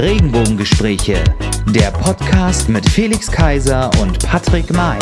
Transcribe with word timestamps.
Regenbogengespräche, 0.00 1.22
der 1.74 1.90
Podcast 1.90 2.70
mit 2.70 2.88
Felix 2.88 3.30
Kaiser 3.30 3.90
und 4.00 4.18
Patrick 4.26 4.72
May. 4.72 4.98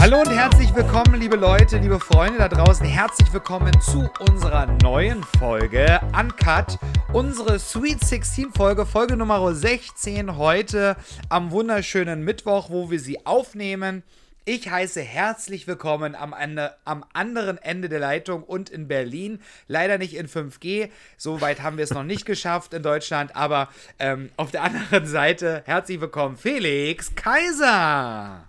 Hallo 0.00 0.20
und 0.20 0.30
herzlich 0.30 0.74
willkommen, 0.74 1.20
liebe 1.20 1.36
Leute, 1.36 1.76
liebe 1.76 2.00
Freunde 2.00 2.38
da 2.38 2.48
draußen. 2.48 2.86
Herzlich 2.86 3.30
willkommen 3.30 3.78
zu 3.82 4.08
unserer 4.26 4.66
neuen 4.82 5.22
Folge 5.38 6.00
Uncut. 6.18 6.78
Unsere 7.12 7.58
Sweet 7.58 8.02
16 8.02 8.52
Folge, 8.52 8.86
Folge 8.86 9.14
Nummer 9.18 9.54
16 9.54 10.38
heute 10.38 10.96
am 11.28 11.50
wunderschönen 11.50 12.24
Mittwoch, 12.24 12.70
wo 12.70 12.90
wir 12.90 13.00
sie 13.00 13.26
aufnehmen. 13.26 14.02
Ich 14.48 14.70
heiße 14.70 15.02
herzlich 15.02 15.66
willkommen 15.66 16.14
am, 16.14 16.32
Ende, 16.32 16.76
am 16.84 17.04
anderen 17.14 17.58
Ende 17.58 17.88
der 17.88 17.98
Leitung 17.98 18.44
und 18.44 18.70
in 18.70 18.86
Berlin. 18.86 19.40
Leider 19.66 19.98
nicht 19.98 20.14
in 20.14 20.28
5G. 20.28 20.88
So 21.16 21.40
weit 21.40 21.62
haben 21.62 21.78
wir 21.78 21.82
es 21.82 21.92
noch 21.92 22.04
nicht 22.04 22.26
geschafft 22.26 22.72
in 22.72 22.84
Deutschland. 22.84 23.34
Aber 23.34 23.68
ähm, 23.98 24.30
auf 24.36 24.52
der 24.52 24.62
anderen 24.62 25.04
Seite 25.04 25.64
herzlich 25.66 26.00
willkommen, 26.00 26.36
Felix 26.36 27.12
Kaiser. 27.16 28.44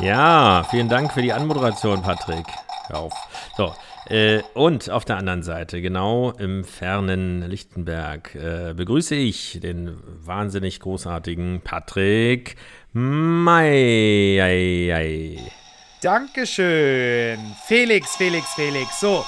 Ja, 0.00 0.66
vielen 0.70 0.90
Dank 0.90 1.10
für 1.14 1.22
die 1.22 1.32
Anmoderation, 1.32 2.02
Patrick. 2.02 2.44
Hör 2.88 2.98
auf. 2.98 3.14
So, 3.56 3.74
äh, 4.06 4.42
und 4.54 4.90
auf 4.90 5.04
der 5.04 5.16
anderen 5.16 5.42
Seite, 5.42 5.80
genau 5.80 6.32
im 6.32 6.64
fernen 6.64 7.42
Lichtenberg, 7.48 8.34
äh, 8.34 8.74
begrüße 8.74 9.14
ich 9.14 9.60
den 9.62 9.96
wahnsinnig 10.24 10.80
großartigen 10.80 11.60
Patrick 11.62 12.56
ei. 14.92 15.38
Dankeschön. 16.00 17.38
Felix, 17.66 18.16
Felix, 18.16 18.52
Felix. 18.54 19.00
So. 19.00 19.24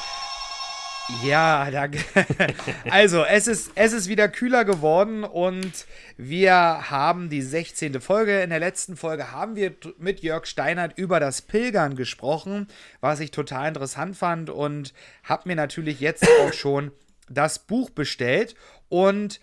Ja, 1.23 1.71
danke. 1.71 1.99
Also, 2.91 3.25
es 3.25 3.47
ist, 3.47 3.73
es 3.75 3.93
ist 3.93 4.09
wieder 4.09 4.29
kühler 4.29 4.65
geworden 4.65 5.25
und 5.25 5.87
wir 6.17 6.53
haben 6.91 7.29
die 7.29 7.43
16. 7.43 8.01
Folge. 8.01 8.41
In 8.43 8.51
der 8.51 8.59
letzten 8.59 8.97
Folge 8.97 9.31
haben 9.31 9.55
wir 9.57 9.75
mit 9.99 10.21
Jörg 10.21 10.47
Steinert 10.47 10.99
über 10.99 11.21
das 11.21 11.43
Pilgern 11.43 11.97
gesprochen, 11.97 12.69
was 13.01 13.21
ich 13.21 13.31
total 13.31 13.69
interessant 13.69 14.17
fand 14.17 14.51
und 14.51 14.93
habe 15.23 15.49
mir 15.49 15.57
natürlich 15.57 16.01
jetzt 16.01 16.27
auch 16.43 16.53
schon 16.53 16.91
das 17.29 17.61
Buch 17.61 17.91
bestellt. 17.91 18.55
Und 18.89 19.41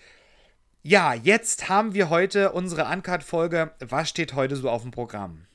ja, 0.82 1.14
jetzt 1.14 1.70
haben 1.70 1.94
wir 1.94 2.10
heute 2.10 2.52
unsere 2.52 2.86
Uncut-Folge. 2.86 3.72
Was 3.80 4.10
steht 4.10 4.34
heute 4.34 4.58
so 4.58 4.70
auf 4.70 4.82
dem 4.82 4.92
Programm? 4.92 5.46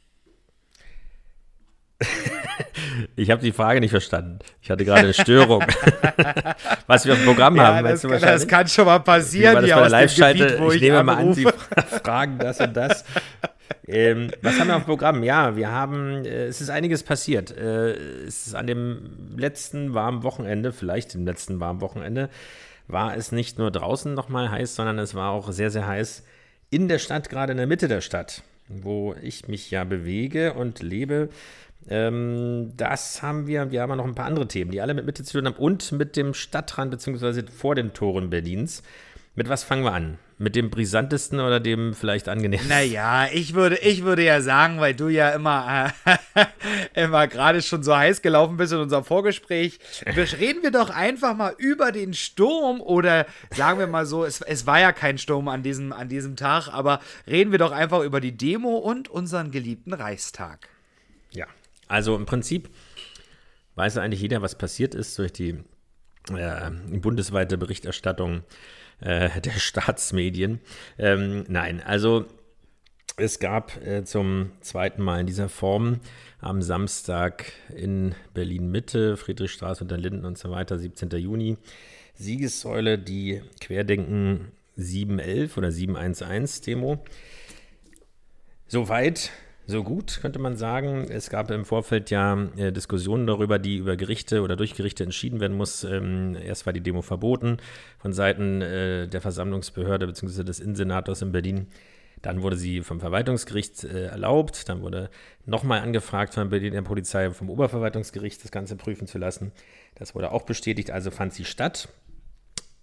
Ich 3.16 3.30
habe 3.30 3.42
die 3.42 3.52
Frage 3.52 3.80
nicht 3.80 3.90
verstanden. 3.90 4.38
Ich 4.62 4.70
hatte 4.70 4.84
gerade 4.84 5.00
eine 5.00 5.14
Störung. 5.14 5.64
Was 6.86 7.04
wir 7.04 7.12
auf 7.12 7.18
dem 7.18 7.26
Programm 7.26 7.56
ja, 7.56 7.74
haben, 7.74 7.84
das, 7.84 8.02
kann, 8.02 8.20
das 8.20 8.46
kann 8.46 8.68
schon 8.68 8.86
mal 8.86 9.00
passieren 9.00 9.64
hier 9.64 9.76
aus 9.76 9.90
dem 9.90 10.08
Gebiet, 10.08 10.58
wo 10.58 10.70
ich, 10.70 10.76
ich 10.76 10.82
nehme 10.82 10.98
anrufe. 10.98 11.04
mal 11.04 11.16
an, 11.16 11.34
Sie 11.34 11.46
fragen 12.02 12.38
das 12.38 12.60
und 12.60 12.76
das. 12.76 13.04
ähm, 13.86 14.30
was 14.42 14.58
haben 14.58 14.68
wir 14.68 14.76
auf 14.76 14.82
dem 14.82 14.86
Programm? 14.86 15.22
Ja, 15.22 15.56
wir 15.56 15.70
haben, 15.70 16.24
äh, 16.24 16.46
es 16.46 16.60
ist 16.60 16.70
einiges 16.70 17.02
passiert. 17.02 17.56
Äh, 17.56 17.92
es 18.26 18.46
ist 18.48 18.54
an 18.54 18.66
dem 18.66 19.36
letzten 19.36 19.94
warmen 19.94 20.22
Wochenende, 20.22 20.72
vielleicht 20.72 21.14
dem 21.14 21.26
letzten 21.26 21.60
warmen 21.60 21.80
Wochenende, 21.80 22.30
war 22.86 23.16
es 23.16 23.32
nicht 23.32 23.58
nur 23.58 23.70
draußen 23.70 24.14
nochmal 24.14 24.50
heiß, 24.50 24.74
sondern 24.74 24.98
es 24.98 25.14
war 25.14 25.30
auch 25.30 25.52
sehr, 25.52 25.70
sehr 25.70 25.86
heiß 25.86 26.24
in 26.70 26.88
der 26.88 26.98
Stadt, 26.98 27.28
gerade 27.28 27.52
in 27.52 27.58
der 27.58 27.66
Mitte 27.66 27.88
der 27.88 28.00
Stadt, 28.00 28.42
wo 28.68 29.14
ich 29.22 29.48
mich 29.48 29.70
ja 29.70 29.84
bewege 29.84 30.54
und 30.54 30.80
lebe. 30.80 31.28
Ähm, 31.88 32.72
das 32.76 33.22
haben 33.22 33.46
wir, 33.46 33.70
wir 33.70 33.82
haben 33.82 33.96
noch 33.96 34.04
ein 34.04 34.14
paar 34.14 34.26
andere 34.26 34.48
Themen, 34.48 34.70
die 34.70 34.80
alle 34.80 34.94
mit 34.94 35.06
Mitte 35.06 35.24
zu 35.24 35.38
tun 35.38 35.46
haben 35.46 35.56
und 35.56 35.92
mit 35.92 36.16
dem 36.16 36.34
Stadtrand 36.34 36.90
beziehungsweise 36.90 37.46
vor 37.46 37.74
den 37.74 37.94
Toren 37.94 38.30
Berlins. 38.30 38.82
Mit 39.38 39.48
was 39.48 39.62
fangen 39.62 39.84
wir 39.84 39.92
an? 39.92 40.18
Mit 40.38 40.56
dem 40.56 40.68
brisantesten 40.68 41.38
oder 41.38 41.60
dem 41.60 41.94
vielleicht 41.94 42.28
angenehmsten? 42.28 42.68
Naja, 42.68 43.28
ich 43.32 43.54
würde, 43.54 43.76
ich 43.76 44.02
würde 44.02 44.24
ja 44.24 44.40
sagen, 44.40 44.80
weil 44.80 44.94
du 44.94 45.06
ja 45.06 45.30
immer, 45.30 45.92
äh, 46.04 46.46
immer 47.04 47.28
gerade 47.28 47.62
schon 47.62 47.84
so 47.84 47.96
heiß 47.96 48.20
gelaufen 48.20 48.56
bist 48.56 48.72
in 48.72 48.80
unserem 48.80 49.04
Vorgespräch, 49.04 49.78
reden 50.04 50.64
wir 50.64 50.72
doch 50.72 50.90
einfach 50.90 51.36
mal 51.36 51.54
über 51.56 51.92
den 51.92 52.14
Sturm 52.14 52.80
oder 52.80 53.26
sagen 53.54 53.78
wir 53.78 53.86
mal 53.86 54.06
so, 54.06 54.24
es, 54.24 54.40
es 54.40 54.66
war 54.66 54.80
ja 54.80 54.90
kein 54.90 55.18
Sturm 55.18 55.46
an 55.46 55.62
diesem, 55.62 55.92
an 55.92 56.08
diesem 56.08 56.34
Tag, 56.34 56.66
aber 56.66 56.98
reden 57.28 57.52
wir 57.52 57.60
doch 57.60 57.70
einfach 57.70 58.02
über 58.02 58.20
die 58.20 58.36
Demo 58.36 58.78
und 58.78 59.08
unseren 59.08 59.52
geliebten 59.52 59.92
Reichstag. 59.92 60.68
Ja, 61.30 61.46
also 61.86 62.16
im 62.16 62.26
Prinzip 62.26 62.70
weiß 63.76 63.98
eigentlich 63.98 64.20
jeder, 64.20 64.42
was 64.42 64.58
passiert 64.58 64.96
ist 64.96 65.16
durch 65.16 65.32
die 65.32 65.60
äh, 66.36 66.70
bundesweite 66.98 67.58
Berichterstattung 67.58 68.42
äh, 69.00 69.40
der 69.40 69.52
Staatsmedien. 69.58 70.60
Ähm, 70.98 71.44
nein, 71.48 71.82
also 71.82 72.26
es 73.16 73.40
gab 73.40 73.76
äh, 73.84 74.04
zum 74.04 74.52
zweiten 74.60 75.02
Mal 75.02 75.20
in 75.20 75.26
dieser 75.26 75.48
Form 75.48 76.00
am 76.40 76.62
Samstag 76.62 77.52
in 77.74 78.14
Berlin-Mitte, 78.32 79.16
Friedrichstraße 79.16 79.82
unter 79.82 79.96
Linden 79.96 80.24
und 80.24 80.38
so 80.38 80.50
weiter, 80.50 80.78
17. 80.78 81.10
Juni, 81.18 81.56
Siegessäule, 82.14 82.98
die 82.98 83.42
Querdenken 83.60 84.52
711 84.76 85.56
oder 85.56 85.68
711-Demo. 85.68 87.04
Soweit 88.68 89.32
so 89.70 89.84
gut, 89.84 90.20
könnte 90.22 90.38
man 90.38 90.56
sagen. 90.56 91.06
Es 91.10 91.28
gab 91.28 91.50
im 91.50 91.66
Vorfeld 91.66 92.08
ja 92.08 92.48
äh, 92.56 92.72
Diskussionen 92.72 93.26
darüber, 93.26 93.58
die 93.58 93.76
über 93.76 93.98
Gerichte 93.98 94.40
oder 94.40 94.56
durch 94.56 94.74
Gerichte 94.74 95.04
entschieden 95.04 95.40
werden 95.40 95.58
muss. 95.58 95.84
Ähm, 95.84 96.34
erst 96.42 96.64
war 96.64 96.72
die 96.72 96.80
Demo 96.80 97.02
verboten 97.02 97.58
von 97.98 98.14
Seiten 98.14 98.62
äh, 98.62 99.08
der 99.08 99.20
Versammlungsbehörde 99.20 100.06
bzw. 100.06 100.42
des 100.42 100.60
Innensenators 100.60 101.20
in 101.20 101.32
Berlin. 101.32 101.66
Dann 102.22 102.40
wurde 102.40 102.56
sie 102.56 102.80
vom 102.80 102.98
Verwaltungsgericht 102.98 103.84
äh, 103.84 104.06
erlaubt. 104.06 104.70
Dann 104.70 104.80
wurde 104.80 105.10
nochmal 105.44 105.80
angefragt 105.80 106.32
von 106.32 106.48
Berliner 106.48 106.80
Polizei 106.80 107.30
vom 107.30 107.50
Oberverwaltungsgericht, 107.50 108.42
das 108.42 108.50
Ganze 108.50 108.74
prüfen 108.74 109.06
zu 109.06 109.18
lassen. 109.18 109.52
Das 109.96 110.14
wurde 110.14 110.32
auch 110.32 110.42
bestätigt, 110.44 110.90
also 110.90 111.10
fand 111.10 111.34
sie 111.34 111.44
statt. 111.44 111.90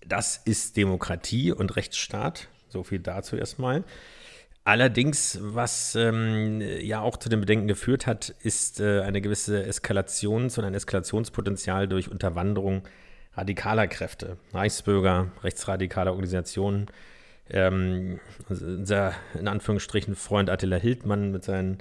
Das 0.08 0.38
ist 0.38 0.78
Demokratie 0.78 1.52
und 1.52 1.76
Rechtsstaat. 1.76 2.48
So 2.70 2.84
viel 2.84 3.00
dazu 3.00 3.38
erstmal. 3.38 3.84
Allerdings, 4.68 5.38
was 5.42 5.94
ähm, 5.94 6.60
ja 6.60 7.00
auch 7.00 7.18
zu 7.18 7.30
den 7.30 7.40
Bedenken 7.40 7.68
geführt 7.68 8.08
hat, 8.08 8.34
ist 8.42 8.80
äh, 8.80 9.02
eine 9.02 9.22
gewisse 9.22 9.64
Eskalations- 9.64 10.58
und 10.58 10.66
ein 10.66 10.74
Eskalationspotenzial 10.74 11.88
durch 11.88 12.10
Unterwanderung 12.10 12.82
radikaler 13.36 13.86
Kräfte, 13.88 14.38
Reichsbürger, 14.54 15.32
rechtsradikale 15.44 16.10
Organisationen. 16.10 16.88
Ähm, 17.48 18.20
also 18.50 18.66
unser 18.66 19.14
in 19.40 19.48
Anführungsstrichen 19.48 20.16
Freund 20.16 20.50
Attila 20.50 20.78
Hildmann 20.78 21.32
mit 21.32 21.44
seinen 21.44 21.78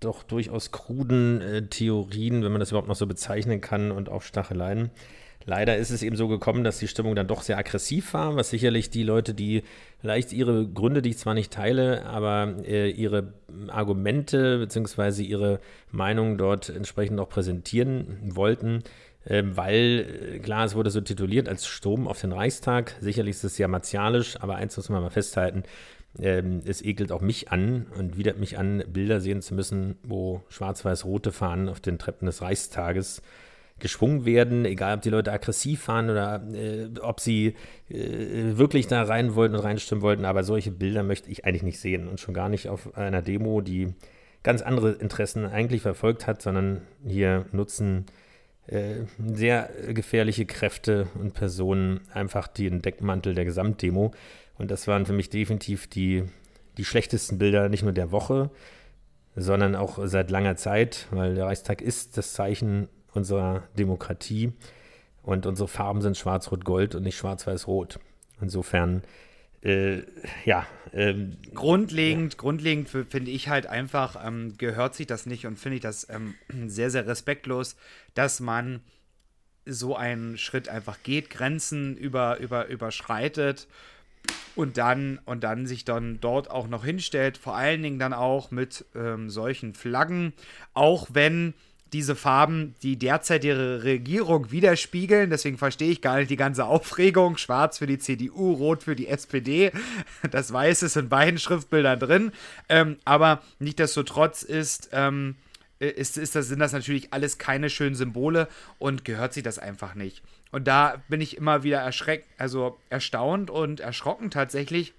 doch 0.00 0.24
durchaus 0.24 0.72
kruden 0.72 1.40
äh, 1.40 1.62
Theorien, 1.68 2.42
wenn 2.42 2.50
man 2.50 2.58
das 2.58 2.70
überhaupt 2.70 2.88
noch 2.88 2.96
so 2.96 3.06
bezeichnen 3.06 3.60
kann, 3.60 3.92
und 3.92 4.08
auch 4.08 4.22
Stacheleien. 4.22 4.90
Leider 5.48 5.76
ist 5.76 5.90
es 5.90 6.02
eben 6.02 6.16
so 6.16 6.26
gekommen, 6.26 6.64
dass 6.64 6.80
die 6.80 6.88
Stimmung 6.88 7.14
dann 7.14 7.28
doch 7.28 7.42
sehr 7.42 7.56
aggressiv 7.56 8.14
war, 8.14 8.34
was 8.34 8.50
sicherlich 8.50 8.90
die 8.90 9.04
Leute, 9.04 9.32
die 9.32 9.62
vielleicht 10.00 10.32
ihre 10.32 10.66
Gründe, 10.66 11.02
die 11.02 11.10
ich 11.10 11.18
zwar 11.18 11.34
nicht 11.34 11.52
teile, 11.52 12.04
aber 12.04 12.56
äh, 12.66 12.90
ihre 12.90 13.32
Argumente 13.68 14.58
bzw. 14.58 15.22
ihre 15.22 15.60
Meinung 15.92 16.36
dort 16.36 16.68
entsprechend 16.68 17.20
auch 17.20 17.28
präsentieren 17.28 18.18
wollten, 18.22 18.82
äh, 19.24 19.44
weil 19.46 20.34
äh, 20.34 20.38
klar, 20.40 20.64
es 20.64 20.74
wurde 20.74 20.90
so 20.90 21.00
tituliert 21.00 21.48
als 21.48 21.68
Sturm 21.68 22.08
auf 22.08 22.20
den 22.20 22.32
Reichstag. 22.32 22.96
Sicherlich 23.00 23.36
ist 23.36 23.44
es 23.44 23.56
ja 23.56 23.68
martialisch, 23.68 24.40
aber 24.40 24.56
eins 24.56 24.76
muss 24.76 24.88
man 24.88 25.00
mal 25.00 25.10
festhalten, 25.10 25.62
ähm, 26.18 26.60
es 26.64 26.82
ekelt 26.82 27.12
auch 27.12 27.20
mich 27.20 27.52
an 27.52 27.86
und 27.96 28.16
widert 28.16 28.38
mich 28.38 28.58
an, 28.58 28.82
Bilder 28.88 29.20
sehen 29.20 29.42
zu 29.42 29.54
müssen, 29.54 29.96
wo 30.02 30.42
schwarz-weiß-rote 30.48 31.30
Fahnen 31.30 31.68
auf 31.68 31.78
den 31.78 31.98
Treppen 31.98 32.26
des 32.26 32.42
Reichstages 32.42 33.22
geschwungen 33.78 34.24
werden, 34.24 34.64
egal 34.64 34.96
ob 34.96 35.02
die 35.02 35.10
Leute 35.10 35.32
aggressiv 35.32 35.88
waren 35.88 36.08
oder 36.08 36.42
äh, 36.52 36.88
ob 37.00 37.20
sie 37.20 37.54
äh, 37.88 38.56
wirklich 38.56 38.86
da 38.86 39.02
rein 39.02 39.34
wollten 39.34 39.54
und 39.54 39.60
reinstimmen 39.60 40.02
wollten. 40.02 40.24
Aber 40.24 40.44
solche 40.44 40.70
Bilder 40.70 41.02
möchte 41.02 41.30
ich 41.30 41.44
eigentlich 41.44 41.62
nicht 41.62 41.80
sehen 41.80 42.08
und 42.08 42.18
schon 42.18 42.34
gar 42.34 42.48
nicht 42.48 42.68
auf 42.68 42.96
einer 42.96 43.22
Demo, 43.22 43.60
die 43.60 43.94
ganz 44.42 44.62
andere 44.62 44.92
Interessen 44.92 45.44
eigentlich 45.44 45.82
verfolgt 45.82 46.26
hat, 46.26 46.40
sondern 46.40 46.82
hier 47.06 47.46
nutzen 47.52 48.06
äh, 48.66 49.04
sehr 49.18 49.70
gefährliche 49.88 50.46
Kräfte 50.46 51.08
und 51.20 51.34
Personen 51.34 52.00
einfach 52.12 52.48
den 52.48 52.80
Deckmantel 52.80 53.34
der 53.34 53.44
Gesamtdemo. 53.44 54.12
Und 54.56 54.70
das 54.70 54.88
waren 54.88 55.04
für 55.04 55.12
mich 55.12 55.28
definitiv 55.28 55.86
die, 55.86 56.24
die 56.78 56.84
schlechtesten 56.84 57.38
Bilder, 57.38 57.68
nicht 57.68 57.82
nur 57.82 57.92
der 57.92 58.10
Woche, 58.10 58.50
sondern 59.34 59.76
auch 59.76 59.98
seit 60.04 60.30
langer 60.30 60.56
Zeit, 60.56 61.08
weil 61.10 61.34
der 61.34 61.44
Reichstag 61.44 61.82
ist 61.82 62.16
das 62.16 62.32
Zeichen 62.32 62.88
unserer 63.16 63.64
Demokratie 63.78 64.52
und 65.22 65.46
unsere 65.46 65.68
Farben 65.68 66.02
sind 66.02 66.16
schwarz-rot-gold 66.16 66.94
und 66.94 67.02
nicht 67.02 67.16
schwarz-weiß-rot. 67.16 67.98
Insofern, 68.40 69.02
äh, 69.62 70.02
ja. 70.44 70.66
Ähm, 70.92 71.36
grundlegend, 71.54 72.34
ja. 72.34 72.38
grundlegend 72.38 72.88
finde 72.88 73.30
ich 73.30 73.48
halt 73.48 73.66
einfach, 73.66 74.24
ähm, 74.24 74.56
gehört 74.56 74.94
sich 74.94 75.06
das 75.06 75.26
nicht 75.26 75.46
und 75.46 75.58
finde 75.58 75.76
ich 75.76 75.82
das 75.82 76.08
ähm, 76.08 76.34
sehr, 76.68 76.90
sehr 76.90 77.06
respektlos, 77.06 77.76
dass 78.14 78.40
man 78.40 78.80
so 79.64 79.96
einen 79.96 80.38
Schritt 80.38 80.68
einfach 80.68 81.02
geht, 81.02 81.28
Grenzen 81.28 81.96
über, 81.96 82.38
über, 82.38 82.68
überschreitet 82.68 83.66
und 84.54 84.78
dann, 84.78 85.18
und 85.24 85.42
dann 85.42 85.66
sich 85.66 85.84
dann 85.84 86.20
dort 86.20 86.50
auch 86.50 86.68
noch 86.68 86.84
hinstellt, 86.84 87.36
vor 87.36 87.56
allen 87.56 87.82
Dingen 87.82 87.98
dann 87.98 88.12
auch 88.12 88.52
mit 88.52 88.84
ähm, 88.94 89.28
solchen 89.28 89.74
Flaggen, 89.74 90.32
auch 90.72 91.08
wenn 91.12 91.54
diese 91.92 92.16
Farben 92.16 92.74
die 92.82 92.98
derzeitige 92.98 93.82
Regierung 93.84 94.50
widerspiegeln. 94.50 95.30
Deswegen 95.30 95.58
verstehe 95.58 95.90
ich 95.90 96.02
gar 96.02 96.18
nicht 96.18 96.30
die 96.30 96.36
ganze 96.36 96.64
Aufregung. 96.64 97.36
Schwarz 97.36 97.78
für 97.78 97.86
die 97.86 97.98
CDU, 97.98 98.52
rot 98.52 98.82
für 98.82 98.96
die 98.96 99.08
SPD. 99.08 99.72
Das 100.30 100.52
Weiß 100.52 100.82
ist 100.82 100.96
in 100.96 101.08
beiden 101.08 101.38
Schriftbildern 101.38 101.98
drin. 101.98 102.32
Ähm, 102.68 102.96
aber 103.04 103.42
nichtsdestotrotz 103.58 104.42
ist, 104.42 104.90
ähm, 104.92 105.36
ist, 105.78 106.16
ist 106.16 106.34
das, 106.34 106.48
sind 106.48 106.58
das 106.58 106.72
natürlich 106.72 107.12
alles 107.12 107.38
keine 107.38 107.70
schönen 107.70 107.94
Symbole 107.94 108.48
und 108.78 109.04
gehört 109.04 109.32
sich 109.32 109.42
das 109.42 109.58
einfach 109.58 109.94
nicht. 109.94 110.22
Und 110.50 110.66
da 110.66 111.02
bin 111.08 111.20
ich 111.20 111.36
immer 111.36 111.62
wieder 111.62 111.78
erschreckt, 111.78 112.28
also 112.38 112.78
erstaunt 112.88 113.50
und 113.50 113.80
erschrocken 113.80 114.30
tatsächlich, 114.30 114.94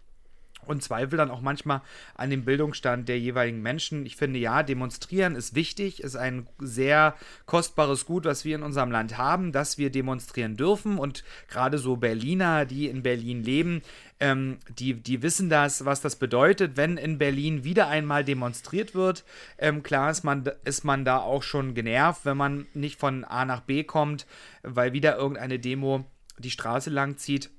und 0.65 0.83
zweifle 0.83 1.17
dann 1.17 1.31
auch 1.31 1.41
manchmal 1.41 1.81
an 2.15 2.29
dem 2.29 2.43
Bildungsstand 2.43 3.07
der 3.07 3.19
jeweiligen 3.19 3.61
Menschen. 3.61 4.05
Ich 4.05 4.15
finde, 4.15 4.39
ja, 4.39 4.63
demonstrieren 4.63 5.35
ist 5.35 5.55
wichtig, 5.55 6.03
ist 6.03 6.15
ein 6.15 6.47
sehr 6.59 7.15
kostbares 7.45 8.05
Gut, 8.05 8.25
was 8.25 8.43
wir 8.43 8.55
in 8.55 8.63
unserem 8.63 8.91
Land 8.91 9.17
haben, 9.17 9.51
dass 9.51 9.77
wir 9.77 9.89
demonstrieren 9.89 10.57
dürfen. 10.57 10.97
Und 10.97 11.23
gerade 11.47 11.77
so 11.77 11.95
Berliner, 11.95 12.65
die 12.65 12.87
in 12.87 13.03
Berlin 13.03 13.43
leben, 13.43 13.81
ähm, 14.19 14.57
die, 14.77 14.95
die 14.95 15.21
wissen 15.21 15.49
das, 15.49 15.85
was 15.85 16.01
das 16.01 16.15
bedeutet, 16.15 16.75
wenn 16.75 16.97
in 16.97 17.17
Berlin 17.17 17.63
wieder 17.63 17.87
einmal 17.87 18.23
demonstriert 18.23 18.95
wird. 18.95 19.23
Ähm, 19.57 19.83
klar 19.83 20.11
ist 20.11 20.23
man, 20.23 20.49
ist 20.65 20.83
man 20.83 21.05
da 21.05 21.19
auch 21.19 21.43
schon 21.43 21.75
genervt, 21.75 22.25
wenn 22.25 22.37
man 22.37 22.65
nicht 22.73 22.99
von 22.99 23.23
A 23.23 23.45
nach 23.45 23.61
B 23.61 23.83
kommt, 23.83 24.25
weil 24.63 24.93
wieder 24.93 25.17
irgendeine 25.17 25.59
Demo 25.59 26.05
die 26.39 26.51
Straße 26.51 26.89
lang 26.89 27.17
zieht. 27.17 27.49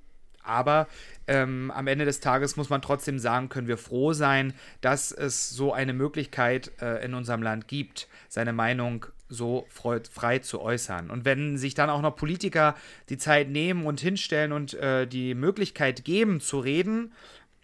Aber 0.49 0.89
ähm, 1.27 1.71
am 1.75 1.87
Ende 1.87 2.05
des 2.05 2.21
Tages 2.21 2.57
muss 2.57 2.71
man 2.71 2.83
trotzdem 2.83 3.19
sagen, 3.19 3.49
können 3.49 3.69
wir 3.69 3.79
froh 3.79 4.13
sein, 4.13 4.55
dass 4.81 5.13
es 5.13 5.51
so 5.51 5.73
eine 5.73 5.93
Möglichkeit 5.93 6.73
äh, 6.81 7.05
in 7.05 7.15
unserem 7.15 7.43
Land 7.43 7.69
gibt, 7.69 8.09
seine 8.29 8.53
Meinung 8.53 9.07
so 9.29 9.67
frei 9.69 10.39
zu 10.39 10.61
äußern. 10.61 11.11
Und 11.11 11.27
wenn 11.27 11.59
sich 11.59 11.75
dann 11.75 11.91
auch 11.91 12.01
noch 12.01 12.17
Politiker 12.17 12.75
die 13.11 13.19
Zeit 13.19 13.51
nehmen 13.51 13.85
und 13.85 14.01
hinstellen 14.01 14.53
und 14.53 14.73
äh, 14.75 15.07
die 15.07 15.35
Möglichkeit 15.35 16.05
geben 16.05 16.41
zu 16.41 16.61
reden, 16.61 17.13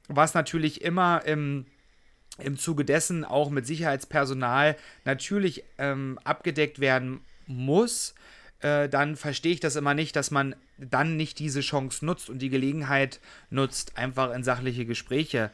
was 0.08 0.34
natürlich 0.34 0.82
immer 0.82 1.24
im 1.24 1.66
im 2.38 2.58
Zuge 2.58 2.84
dessen 2.84 3.24
auch 3.24 3.50
mit 3.50 3.64
Sicherheitspersonal 3.64 4.76
natürlich 5.04 5.62
ähm, 5.78 6.18
abgedeckt 6.24 6.80
werden 6.80 7.20
muss, 7.46 8.14
äh, 8.64 8.88
dann 8.88 9.14
verstehe 9.14 9.52
ich 9.52 9.60
das 9.60 9.76
immer 9.76 9.92
nicht, 9.92 10.16
dass 10.16 10.30
man 10.30 10.56
dann 10.78 11.18
nicht 11.18 11.38
diese 11.38 11.60
Chance 11.60 12.04
nutzt 12.04 12.30
und 12.30 12.38
die 12.38 12.48
Gelegenheit 12.48 13.20
nutzt, 13.50 13.98
einfach 13.98 14.32
in 14.34 14.42
sachliche 14.42 14.86
Gespräche 14.86 15.50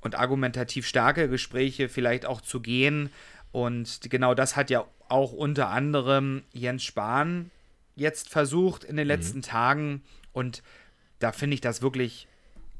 und 0.00 0.16
argumentativ 0.16 0.84
starke 0.84 1.28
Gespräche 1.28 1.88
vielleicht 1.88 2.26
auch 2.26 2.40
zu 2.40 2.60
gehen. 2.60 3.10
Und 3.52 4.00
genau 4.10 4.34
das 4.34 4.56
hat 4.56 4.68
ja 4.68 4.84
auch 5.08 5.32
unter 5.32 5.68
anderem 5.68 6.42
Jens 6.52 6.82
Spahn 6.82 7.52
jetzt 7.94 8.28
versucht 8.28 8.82
in 8.82 8.96
den 8.96 9.06
mhm. 9.06 9.12
letzten 9.12 9.38
mhm. 9.38 9.42
Tagen. 9.42 10.02
Und 10.32 10.64
da 11.20 11.30
finde 11.30 11.54
ich 11.54 11.60
das 11.60 11.82
wirklich 11.82 12.26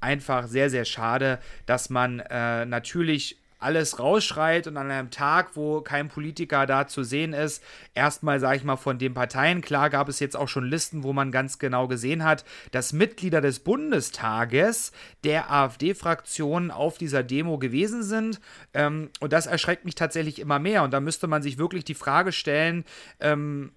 einfach 0.01 0.49
sehr, 0.49 0.69
sehr 0.69 0.85
schade, 0.85 1.39
dass 1.67 1.91
man 1.91 2.19
äh, 2.19 2.67
natürlich 2.67 3.39
alles 3.65 3.99
rausschreit 3.99 4.67
und 4.67 4.77
an 4.77 4.91
einem 4.91 5.11
Tag, 5.11 5.57
wo 5.57 5.81
kein 5.81 6.09
Politiker 6.09 6.67
da 6.67 6.87
zu 6.87 7.03
sehen 7.03 7.33
ist, 7.33 7.63
erstmal, 7.95 8.39
sage 8.39 8.59
ich 8.59 8.65
mal, 8.65 8.77
von 8.77 8.99
den 8.99 9.15
Parteien, 9.15 9.63
klar 9.63 9.89
gab 9.91 10.09
es 10.09 10.21
jetzt 10.21 10.37
auch 10.37 10.49
schon 10.49 10.65
Listen, 10.65 11.03
wo 11.03 11.13
man 11.13 11.33
ganz 11.33 11.59
genau 11.59 11.89
gesehen 11.89 12.25
hat, 12.25 12.45
dass 12.73 12.93
Mitglieder 12.93 13.41
des 13.41 13.61
Bundestages 13.61 14.93
der 15.25 15.51
AfD-Fraktion 15.51 16.71
auf 16.71 16.99
dieser 16.99 17.23
Demo 17.23 17.59
gewesen 17.59 18.03
sind. 18.03 18.41
Ähm, 18.75 19.11
und 19.21 19.33
das 19.33 19.47
erschreckt 19.47 19.85
mich 19.85 19.95
tatsächlich 19.95 20.39
immer 20.39 20.59
mehr. 20.59 20.83
Und 20.83 20.93
da 20.93 21.01
müsste 21.01 21.27
man 21.27 21.43
sich 21.43 21.57
wirklich 21.59 21.85
die 21.85 21.95
Frage 21.95 22.33
stellen, 22.33 22.85
ähm, 23.21 23.73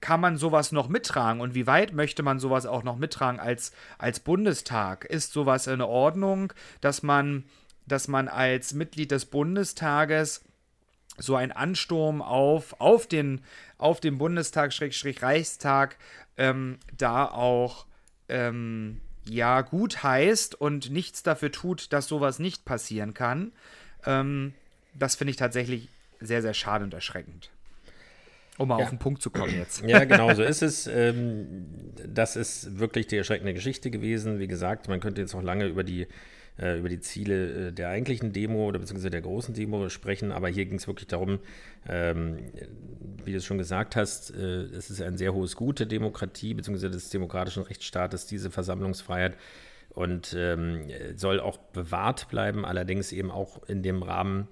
kann 0.00 0.20
man 0.20 0.36
sowas 0.36 0.72
noch 0.72 0.88
mittragen 0.88 1.40
und 1.40 1.54
wie 1.54 1.66
weit 1.66 1.92
möchte 1.92 2.22
man 2.22 2.38
sowas 2.38 2.66
auch 2.66 2.82
noch 2.82 2.96
mittragen 2.96 3.40
als, 3.40 3.72
als 3.98 4.20
Bundestag? 4.20 5.04
Ist 5.06 5.32
sowas 5.32 5.66
in 5.66 5.80
Ordnung, 5.80 6.52
dass 6.80 7.02
man 7.02 7.44
dass 7.86 8.08
man 8.08 8.28
als 8.28 8.74
Mitglied 8.74 9.10
des 9.10 9.26
Bundestages 9.26 10.42
so 11.18 11.36
ein 11.36 11.52
Ansturm 11.52 12.20
auf, 12.20 12.80
auf 12.80 13.06
den, 13.06 13.40
auf 13.78 14.00
den 14.00 14.18
Bundestag, 14.18 14.72
Schrägstrich 14.72 15.22
Reichstag, 15.22 15.96
ähm, 16.36 16.78
da 16.96 17.26
auch 17.26 17.86
ähm, 18.28 19.00
ja 19.28 19.62
gut 19.62 20.02
heißt 20.02 20.54
und 20.54 20.90
nichts 20.90 21.22
dafür 21.22 21.50
tut, 21.52 21.92
dass 21.92 22.06
sowas 22.06 22.38
nicht 22.38 22.64
passieren 22.64 23.14
kann. 23.14 23.52
Ähm, 24.04 24.54
das 24.94 25.16
finde 25.16 25.30
ich 25.30 25.36
tatsächlich 25.36 25.88
sehr, 26.20 26.42
sehr 26.42 26.54
schade 26.54 26.84
und 26.84 26.94
erschreckend. 26.94 27.50
Um 28.58 28.68
mal 28.68 28.78
ja. 28.78 28.84
auf 28.84 28.90
den 28.90 28.98
Punkt 28.98 29.20
zu 29.20 29.30
kommen 29.30 29.54
jetzt. 29.54 29.82
Ja, 29.82 30.04
genau 30.04 30.32
so 30.32 30.42
ist 30.42 30.62
es. 30.62 30.86
Ähm, 30.86 31.66
das 32.06 32.36
ist 32.36 32.78
wirklich 32.78 33.06
die 33.06 33.16
erschreckende 33.16 33.52
Geschichte 33.52 33.90
gewesen. 33.90 34.38
Wie 34.38 34.46
gesagt, 34.46 34.88
man 34.88 35.00
könnte 35.00 35.20
jetzt 35.20 35.34
auch 35.34 35.42
lange 35.42 35.66
über 35.66 35.84
die 35.84 36.06
äh, 36.58 36.78
über 36.78 36.88
die 36.88 37.00
Ziele 37.00 37.68
äh, 37.68 37.72
der 37.72 37.88
eigentlichen 37.88 38.32
Demo 38.32 38.66
oder 38.66 38.78
beziehungsweise 38.78 39.10
der 39.10 39.22
großen 39.22 39.54
Demo 39.54 39.88
sprechen, 39.88 40.32
aber 40.32 40.48
hier 40.48 40.66
ging 40.66 40.78
es 40.78 40.86
wirklich 40.86 41.08
darum, 41.08 41.38
ähm, 41.88 42.38
wie 43.24 43.32
du 43.32 43.38
es 43.38 43.44
schon 43.44 43.58
gesagt 43.58 43.96
hast, 43.96 44.34
äh, 44.34 44.62
es 44.64 44.90
ist 44.90 45.02
ein 45.02 45.16
sehr 45.16 45.34
hohes 45.34 45.56
Gut 45.56 45.78
der 45.78 45.86
Demokratie 45.86 46.54
beziehungsweise 46.54 46.90
des 46.90 47.10
demokratischen 47.10 47.62
Rechtsstaates, 47.62 48.26
diese 48.26 48.50
Versammlungsfreiheit 48.50 49.36
und 49.90 50.34
ähm, 50.38 50.90
soll 51.16 51.40
auch 51.40 51.56
bewahrt 51.56 52.28
bleiben, 52.28 52.64
allerdings 52.66 53.12
eben 53.12 53.30
auch 53.30 53.62
in 53.66 53.82
dem 53.82 54.02
Rahmen, 54.02 54.46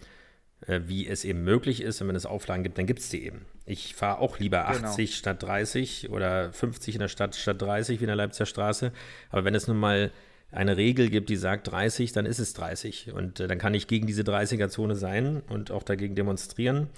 äh, 0.66 0.80
wie 0.86 1.06
es 1.06 1.24
eben 1.24 1.44
möglich 1.44 1.82
ist. 1.82 2.00
Und 2.00 2.08
wenn 2.08 2.16
es 2.16 2.24
Auflagen 2.24 2.62
gibt, 2.62 2.78
dann 2.78 2.86
gibt 2.86 3.00
es 3.00 3.10
die 3.10 3.26
eben. 3.26 3.44
Ich 3.66 3.94
fahre 3.94 4.20
auch 4.20 4.38
lieber 4.38 4.68
80 4.68 5.10
genau. 5.10 5.18
statt 5.18 5.42
30 5.42 6.10
oder 6.10 6.50
50 6.52 6.94
in 6.94 7.00
der 7.00 7.08
Stadt 7.08 7.36
statt 7.36 7.60
30 7.60 8.00
wie 8.00 8.04
in 8.04 8.08
der 8.08 8.16
Leipziger 8.16 8.46
Straße. 8.46 8.92
Aber 9.28 9.44
wenn 9.44 9.54
es 9.54 9.68
nun 9.68 9.78
mal 9.78 10.10
eine 10.50 10.76
Regel 10.76 11.10
gibt, 11.10 11.28
die 11.28 11.36
sagt 11.36 11.70
30, 11.70 12.12
dann 12.12 12.26
ist 12.26 12.38
es 12.38 12.54
30. 12.54 13.12
Und 13.12 13.40
äh, 13.40 13.48
dann 13.48 13.58
kann 13.58 13.74
ich 13.74 13.86
gegen 13.86 14.06
diese 14.06 14.22
30er-Zone 14.22 14.96
sein 14.96 15.42
und 15.48 15.70
auch 15.70 15.82
dagegen 15.82 16.14
demonstrieren. 16.14 16.88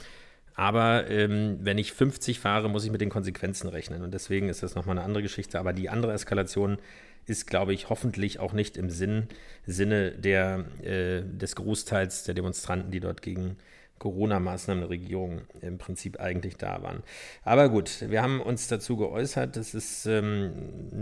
Aber 0.55 1.09
ähm, 1.11 1.59
wenn 1.61 1.77
ich 1.77 1.93
50 1.93 2.41
fahre, 2.41 2.71
muss 2.71 2.85
ich 2.85 2.91
mit 2.91 3.01
den 3.01 3.11
Konsequenzen 3.11 3.69
rechnen. 3.69 4.03
Und 4.03 4.15
deswegen 4.15 4.49
ist 4.49 4.63
das 4.63 4.75
nochmal 4.75 4.97
eine 4.97 5.05
andere 5.05 5.23
Geschichte. 5.23 5.59
Aber 5.59 5.73
die 5.73 5.91
andere 5.91 6.13
Eskalation 6.13 6.79
ist, 7.27 7.47
glaube 7.47 7.75
ich, 7.75 7.91
hoffentlich 7.91 8.39
auch 8.39 8.53
nicht 8.53 8.77
im 8.77 8.89
Sinn, 8.89 9.29
Sinne 9.67 10.13
der, 10.13 10.65
äh, 10.83 11.23
des 11.23 11.57
Großteils 11.57 12.25
der 12.25 12.35
Demonstranten, 12.35 12.91
die 12.91 13.01
dort 13.01 13.21
gegen 13.21 13.57
Corona-Maßnahmen 13.99 14.83
der 14.83 14.91
Regierung 14.91 15.43
im 15.63 15.79
Prinzip 15.79 16.21
eigentlich 16.21 16.57
da 16.57 16.83
waren. 16.83 17.03
Aber 17.45 17.69
gut, 17.69 18.05
wir 18.09 18.23
haben 18.23 18.41
uns 18.41 18.69
dazu 18.69 18.97
geäußert. 18.97 19.57
Das 19.57 19.75
ist 19.75 20.07
ähm, 20.07 20.53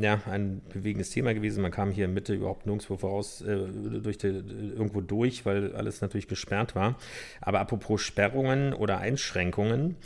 ja 0.00 0.22
ein 0.30 0.62
bewegendes 0.72 1.10
Thema 1.10 1.34
gewesen. 1.34 1.62
Man 1.62 1.72
kam 1.72 1.90
hier 1.90 2.04
in 2.04 2.14
Mitte 2.14 2.34
überhaupt 2.34 2.66
nirgendwo 2.66 2.96
voraus 2.96 3.40
äh, 3.40 3.56
durch 4.00 4.18
die, 4.18 4.28
irgendwo 4.28 5.00
durch, 5.00 5.44
weil 5.44 5.74
alles 5.74 6.00
natürlich 6.00 6.28
gesperrt 6.28 6.74
war. 6.74 6.96
Aber 7.40 7.60
apropos 7.60 8.00
Sperrungen 8.00 8.72
oder 8.72 8.98
Einschränkungen. 8.98 9.96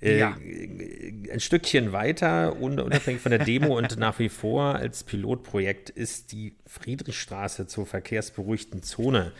Äh, 0.00 0.18
ja. 0.18 0.36
Ein 1.32 1.40
Stückchen 1.40 1.92
weiter, 1.92 2.56
unabhängig 2.60 3.20
von 3.20 3.30
der 3.30 3.44
Demo 3.44 3.76
und 3.76 3.98
nach 3.98 4.18
wie 4.20 4.28
vor 4.28 4.76
als 4.76 5.04
Pilotprojekt 5.04 5.90
ist 5.90 6.32
die 6.32 6.54
Friedrichstraße 6.66 7.66
zur 7.66 7.84
verkehrsberuhigten 7.84 8.82
Zone 8.82 9.32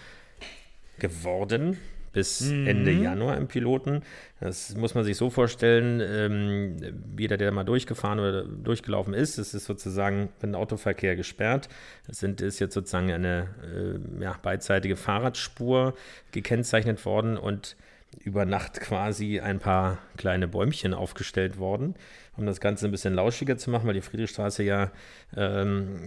geworden 0.99 1.79
bis 2.19 2.41
mhm. 2.41 2.67
Ende 2.67 2.91
Januar 2.91 3.37
im 3.37 3.47
Piloten. 3.47 4.03
Das 4.41 4.75
muss 4.75 4.97
man 4.97 5.05
sich 5.05 5.17
so 5.17 5.31
vorstellen, 5.31 6.03
ähm, 6.05 6.77
jeder, 7.17 7.37
der 7.37 7.53
mal 7.53 7.63
durchgefahren 7.63 8.19
oder 8.19 8.43
durchgelaufen 8.43 9.15
ist, 9.15 9.39
es 9.39 9.55
ist 9.55 9.67
sozusagen 9.67 10.31
für 10.41 10.49
den 10.49 10.57
Autoverkehr 10.57 11.15
gesperrt. 11.15 11.69
Es 12.09 12.19
sind, 12.19 12.41
ist 12.41 12.59
jetzt 12.59 12.75
sozusagen 12.75 13.13
eine 13.13 13.51
äh, 13.63 14.23
ja, 14.25 14.37
beidseitige 14.43 14.97
Fahrradspur 14.97 15.95
gekennzeichnet 16.33 17.05
worden 17.05 17.37
und 17.37 17.77
über 18.25 18.45
Nacht 18.45 18.81
quasi 18.81 19.39
ein 19.39 19.61
paar 19.61 19.99
kleine 20.17 20.49
Bäumchen 20.49 20.95
aufgestellt 20.95 21.59
worden, 21.59 21.95
um 22.37 22.47
das 22.47 22.59
Ganze 22.59 22.87
ein 22.87 22.91
bisschen 22.91 23.15
lauschiger 23.15 23.59
zu 23.59 23.71
machen, 23.71 23.87
weil 23.87 23.95
die 23.95 24.01
Friedrichstraße 24.01 24.65
ja, 24.65 24.91
ähm, 25.37 26.01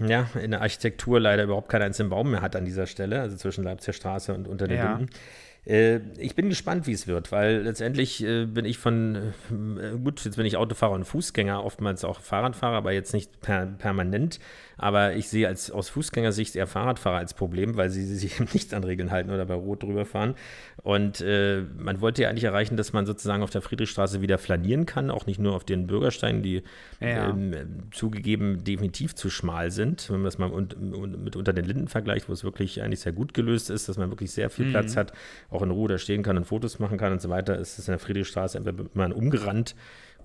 ja 0.00 0.30
in 0.42 0.52
der 0.52 0.62
Architektur 0.62 1.20
leider 1.20 1.42
überhaupt 1.42 1.68
keinen 1.68 1.82
einzelnen 1.82 2.08
Baum 2.08 2.30
mehr 2.30 2.40
hat 2.40 2.56
an 2.56 2.64
dieser 2.64 2.86
Stelle, 2.86 3.20
also 3.20 3.36
zwischen 3.36 3.64
Leipziger 3.64 3.92
Straße 3.92 4.32
und 4.32 4.48
unter 4.48 4.66
den 4.66 4.78
ja. 4.78 4.96
Linden. 4.96 5.10
Äh, 5.68 6.00
ich 6.18 6.34
bin 6.34 6.48
gespannt, 6.48 6.86
wie 6.86 6.92
es 6.92 7.06
wird, 7.06 7.30
weil 7.30 7.62
letztendlich 7.62 8.24
äh, 8.24 8.46
bin 8.46 8.64
ich 8.64 8.78
von, 8.78 9.16
äh, 9.50 9.98
gut, 10.02 10.24
jetzt 10.24 10.36
bin 10.36 10.46
ich 10.46 10.56
Autofahrer 10.56 10.94
und 10.94 11.04
Fußgänger, 11.04 11.62
oftmals 11.62 12.04
auch 12.04 12.20
Fahrradfahrer, 12.20 12.76
aber 12.76 12.92
jetzt 12.92 13.12
nicht 13.12 13.40
per, 13.40 13.66
permanent. 13.66 14.40
Aber 14.78 15.14
ich 15.14 15.28
sehe 15.28 15.48
als 15.48 15.72
aus 15.72 15.88
Fußgängersicht 15.88 16.54
eher 16.54 16.68
Fahrradfahrer 16.68 17.18
als 17.18 17.34
Problem, 17.34 17.76
weil 17.76 17.90
sie, 17.90 18.04
sie 18.06 18.16
sich 18.16 18.54
nicht 18.54 18.72
an 18.72 18.84
Regeln 18.84 19.10
halten 19.10 19.30
oder 19.30 19.44
bei 19.44 19.54
Rot 19.54 19.82
drüber 19.82 20.06
fahren. 20.06 20.34
Und 20.82 21.20
äh, 21.20 21.64
man 21.76 22.00
wollte 22.00 22.22
ja 22.22 22.30
eigentlich 22.30 22.44
erreichen, 22.44 22.76
dass 22.76 22.92
man 22.92 23.04
sozusagen 23.04 23.42
auf 23.42 23.50
der 23.50 23.60
Friedrichstraße 23.60 24.22
wieder 24.22 24.38
flanieren 24.38 24.86
kann, 24.86 25.10
auch 25.10 25.26
nicht 25.26 25.40
nur 25.40 25.54
auf 25.54 25.64
den 25.64 25.86
Bürgersteinen, 25.86 26.42
die 26.42 26.62
ja. 27.00 27.28
ähm, 27.28 27.54
zugegeben 27.90 28.64
definitiv 28.64 29.14
zu 29.14 29.28
schmal 29.28 29.70
sind. 29.70 30.08
Wenn 30.08 30.18
man 30.18 30.24
das 30.24 30.38
mal 30.38 30.50
und 30.50 30.80
mit 31.22 31.36
unter 31.36 31.52
den 31.52 31.64
Linden 31.64 31.88
vergleicht, 31.88 32.28
wo 32.28 32.32
es 32.32 32.44
wirklich 32.44 32.80
eigentlich 32.80 33.00
sehr 33.00 33.12
gut 33.12 33.34
gelöst 33.34 33.68
ist, 33.68 33.88
dass 33.88 33.98
man 33.98 34.10
wirklich 34.10 34.30
sehr 34.30 34.48
viel 34.48 34.66
mhm. 34.66 34.70
Platz 34.70 34.96
hat, 34.96 35.12
auch 35.50 35.57
in 35.62 35.70
Ruhe 35.70 35.88
da 35.88 35.98
stehen 35.98 36.22
kann 36.22 36.36
und 36.36 36.44
Fotos 36.44 36.78
machen 36.78 36.98
kann 36.98 37.12
und 37.12 37.20
so 37.20 37.28
weiter, 37.28 37.58
ist 37.58 37.78
es 37.78 37.88
in 37.88 37.92
der 37.92 37.98
Friedrichstraße 37.98 38.58
entweder 38.58 38.84
man 38.94 39.12
umgerannt 39.12 39.74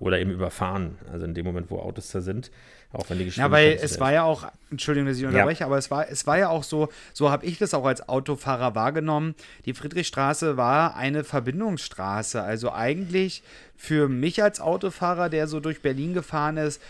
oder 0.00 0.18
eben 0.18 0.30
überfahren. 0.30 0.98
Also 1.12 1.24
in 1.24 1.34
dem 1.34 1.46
Moment, 1.46 1.70
wo 1.70 1.78
Autos 1.78 2.10
da 2.10 2.20
sind. 2.20 2.50
Auch 2.92 3.10
wenn 3.10 3.18
die 3.18 3.28
Ja, 3.28 3.50
weil 3.50 3.78
es 3.80 3.98
war 3.98 4.12
ja 4.12 4.22
auch, 4.22 4.46
Entschuldigung, 4.70 5.08
dass 5.08 5.18
ich 5.18 5.24
unterbreche, 5.24 5.60
ja. 5.60 5.66
aber 5.66 5.78
es 5.78 5.90
war, 5.90 6.08
es 6.08 6.26
war 6.26 6.38
ja 6.38 6.48
auch 6.48 6.62
so, 6.62 6.88
so 7.12 7.30
habe 7.30 7.44
ich 7.44 7.58
das 7.58 7.74
auch 7.74 7.84
als 7.84 8.08
Autofahrer 8.08 8.74
wahrgenommen. 8.74 9.34
Die 9.64 9.74
Friedrichstraße 9.74 10.56
war 10.56 10.96
eine 10.96 11.24
Verbindungsstraße. 11.24 12.42
Also 12.42 12.72
eigentlich 12.72 13.42
für 13.76 14.08
mich 14.08 14.42
als 14.42 14.60
Autofahrer, 14.60 15.28
der 15.28 15.48
so 15.48 15.58
durch 15.60 15.82
Berlin 15.82 16.14
gefahren 16.14 16.56
ist, 16.56 16.80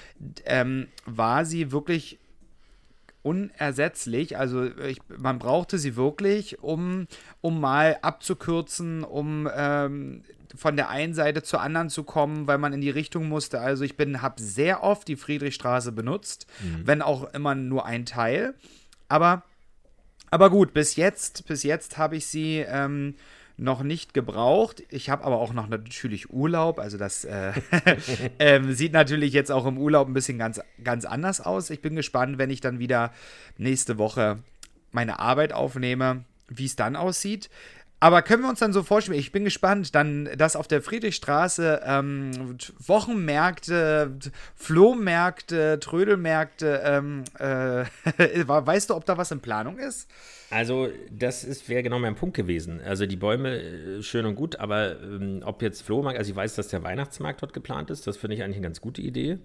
ähm, 0.45 0.89
war 1.07 1.45
sie 1.45 1.73
wirklich 1.73 2.19
unersetzlich. 3.25 4.39
Also 4.39 4.65
ich, 4.65 5.01
man 5.17 5.39
brauchte 5.39 5.79
sie 5.79 5.97
wirklich, 5.97 6.63
um, 6.63 7.09
um 7.41 7.59
mal 7.59 7.99
abzukürzen, 8.03 9.03
um 9.03 9.49
ähm, 9.57 10.23
von 10.55 10.77
der 10.77 10.91
einen 10.91 11.15
Seite 11.15 11.43
zur 11.43 11.61
anderen 11.61 11.89
zu 11.89 12.05
kommen, 12.05 12.47
weil 12.47 12.59
man 12.59 12.73
in 12.73 12.83
die 12.83 12.91
Richtung 12.91 13.29
musste. 13.29 13.61
Also 13.61 13.83
ich 13.83 13.97
bin, 13.97 14.23
habe 14.23 14.41
sehr 14.41 14.85
oft 14.85 15.09
die 15.09 15.17
Friedrichstraße 15.17 15.91
benutzt, 15.91 16.47
mhm. 16.63 16.87
wenn 16.87 17.03
auch 17.03 17.33
immer 17.33 17.55
nur 17.55 17.87
ein 17.87 18.05
Teil. 18.05 18.55
Aber, 19.09 19.43
aber 20.31 20.51
gut, 20.51 20.75
bis 20.75 20.97
jetzt, 20.97 21.47
bis 21.47 21.63
jetzt 21.63 21.97
habe 21.97 22.17
ich 22.17 22.27
sie 22.27 22.59
ähm, 22.69 23.15
noch 23.57 23.83
nicht 23.83 24.15
gebraucht. 24.15 24.83
Ich 24.91 25.11
habe 25.11 25.25
aber 25.25 25.39
auch 25.39 25.53
noch 25.53 25.69
natürlich 25.69 26.31
Urlaub. 26.31 26.79
Also 26.79 26.99
das 26.99 27.25
äh, 27.25 27.53
äh, 28.39 28.61
sieht 28.73 28.93
natürlich 28.93 29.33
jetzt 29.33 29.53
auch 29.53 29.67
im 29.67 29.79
Urlaub 29.79 30.09
ein 30.09 30.15
bisschen 30.15 30.39
ganz, 30.39 30.61
ganz 30.83 31.05
anders 31.05 31.41
aus. 31.41 31.71
Ich 31.71 31.81
bin 31.81 31.95
gespannt, 31.95 32.39
wenn 32.39 32.51
ich 32.51 32.61
dann 32.61 32.79
wieder 32.79 33.13
nächste 33.57 33.99
Woche 33.99 34.39
meine 34.91 35.19
Arbeit 35.19 35.53
aufnehme, 35.53 36.25
wie 36.49 36.67
es 36.67 36.77
dann 36.77 36.97
aussieht. 36.97 37.49
Aber 38.05 38.21
können 38.21 38.43
wir 38.43 38.51
uns 38.51 38.59
dann 38.59 38.75
so 38.75 38.83
vorstellen, 38.83 39.19
ich 39.19 39.33
bin 39.33 39.45
gespannt, 39.45 39.95
dann, 39.95 40.29
dass 40.37 40.57
auf 40.57 40.69
der 40.69 40.83
Friedrichstraße 40.83 41.81
ähm, 41.87 42.59
Wochenmärkte, 42.79 44.19
Flohmärkte, 44.55 45.81
Trödelmärkte, 45.81 46.83
ähm, 46.85 47.25
äh, 47.39 47.87
weißt 48.47 48.91
du, 48.91 48.95
ob 48.95 49.07
da 49.07 49.17
was 49.17 49.31
in 49.31 49.41
Planung 49.41 49.79
ist? 49.79 50.11
Also, 50.51 50.91
das 51.11 51.67
wäre 51.67 51.83
genau 51.83 51.99
mein 51.99 52.15
Punkt 52.15 52.37
gewesen. 52.37 52.83
Also, 52.85 53.07
die 53.07 53.17
Bäume, 53.17 53.57
äh, 53.57 54.03
schön 54.03 54.27
und 54.27 54.35
gut, 54.35 54.57
aber 54.57 55.01
ähm, 55.01 55.41
ob 55.43 55.63
jetzt 55.63 55.81
Flohmarkt, 55.81 56.19
also 56.19 56.31
ich 56.31 56.37
weiß, 56.37 56.57
dass 56.57 56.69
der 56.69 56.83
Weihnachtsmarkt 56.83 57.41
dort 57.41 57.55
geplant 57.55 57.89
ist, 57.89 58.07
das 58.07 58.19
finde 58.19 58.37
ich 58.37 58.43
eigentlich 58.43 58.59
eine 58.59 58.67
ganz 58.67 58.83
gute 58.83 59.01
Idee. 59.01 59.39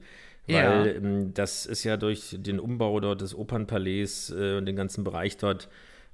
Weil 0.48 0.56
ja. 0.56 0.86
ähm, 0.86 1.34
das 1.34 1.66
ist 1.66 1.86
ja 1.86 1.96
durch 1.96 2.36
den 2.38 2.60
Umbau 2.60 3.00
dort 3.00 3.22
des 3.22 3.34
Opernpalais 3.34 4.34
äh, 4.38 4.58
und 4.58 4.66
den 4.66 4.76
ganzen 4.76 5.06
Bereich 5.06 5.38
dort 5.38 5.70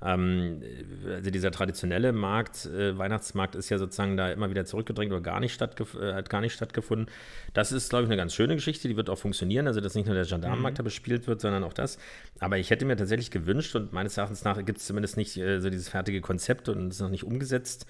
ähm, 0.06 0.62
also 1.08 1.32
dieser 1.32 1.52
traditionelle 1.52 2.14
Markt, 2.14 2.66
äh, 2.66 2.98
Weihnachtsmarkt 2.98 3.56
ist 3.56 3.70
ja 3.70 3.78
sozusagen 3.78 4.16
da 4.18 4.32
immer 4.32 4.50
wieder 4.50 4.66
zurückgedrängt 4.66 5.12
oder 5.12 5.22
gar 5.22 5.40
nicht 5.40 5.60
äh, 5.60 6.14
hat 6.14 6.30
gar 6.30 6.42
nicht 6.42 6.54
stattgefunden. 6.54 7.08
Das 7.54 7.72
ist, 7.72 7.90
glaube 7.90 8.04
ich, 8.04 8.10
eine 8.10 8.18
ganz 8.18 8.34
schöne 8.34 8.56
Geschichte, 8.56 8.88
die 8.88 8.96
wird 8.96 9.10
auch 9.10 9.18
funktionieren. 9.18 9.68
Also, 9.68 9.82
dass 9.82 9.96
nicht 9.96 10.06
nur 10.06 10.16
der 10.16 10.26
Gendarmenmarkt 10.26 10.76
mhm. 10.76 10.78
da 10.78 10.84
bespielt 10.84 11.28
wird, 11.28 11.42
sondern 11.42 11.64
auch 11.64 11.74
das. 11.74 11.98
Aber 12.40 12.58
ich 12.58 12.70
hätte 12.70 12.86
mir 12.86 12.96
tatsächlich 12.96 13.32
gewünscht 13.32 13.76
und 13.76 13.94
meines 13.94 14.18
Erachtens 14.18 14.44
nach 14.44 14.64
gibt 14.64 14.78
es 14.78 14.86
zumindest 14.86 15.18
nicht 15.18 15.38
äh, 15.38 15.60
so 15.60 15.70
dieses 15.70 15.90
fertige 15.90 16.22
Konzept 16.22 16.70
und 16.70 16.88
es 16.90 16.96
ist 16.96 17.02
noch 17.02 17.10
nicht 17.10 17.24
umgesetzt, 17.24 17.88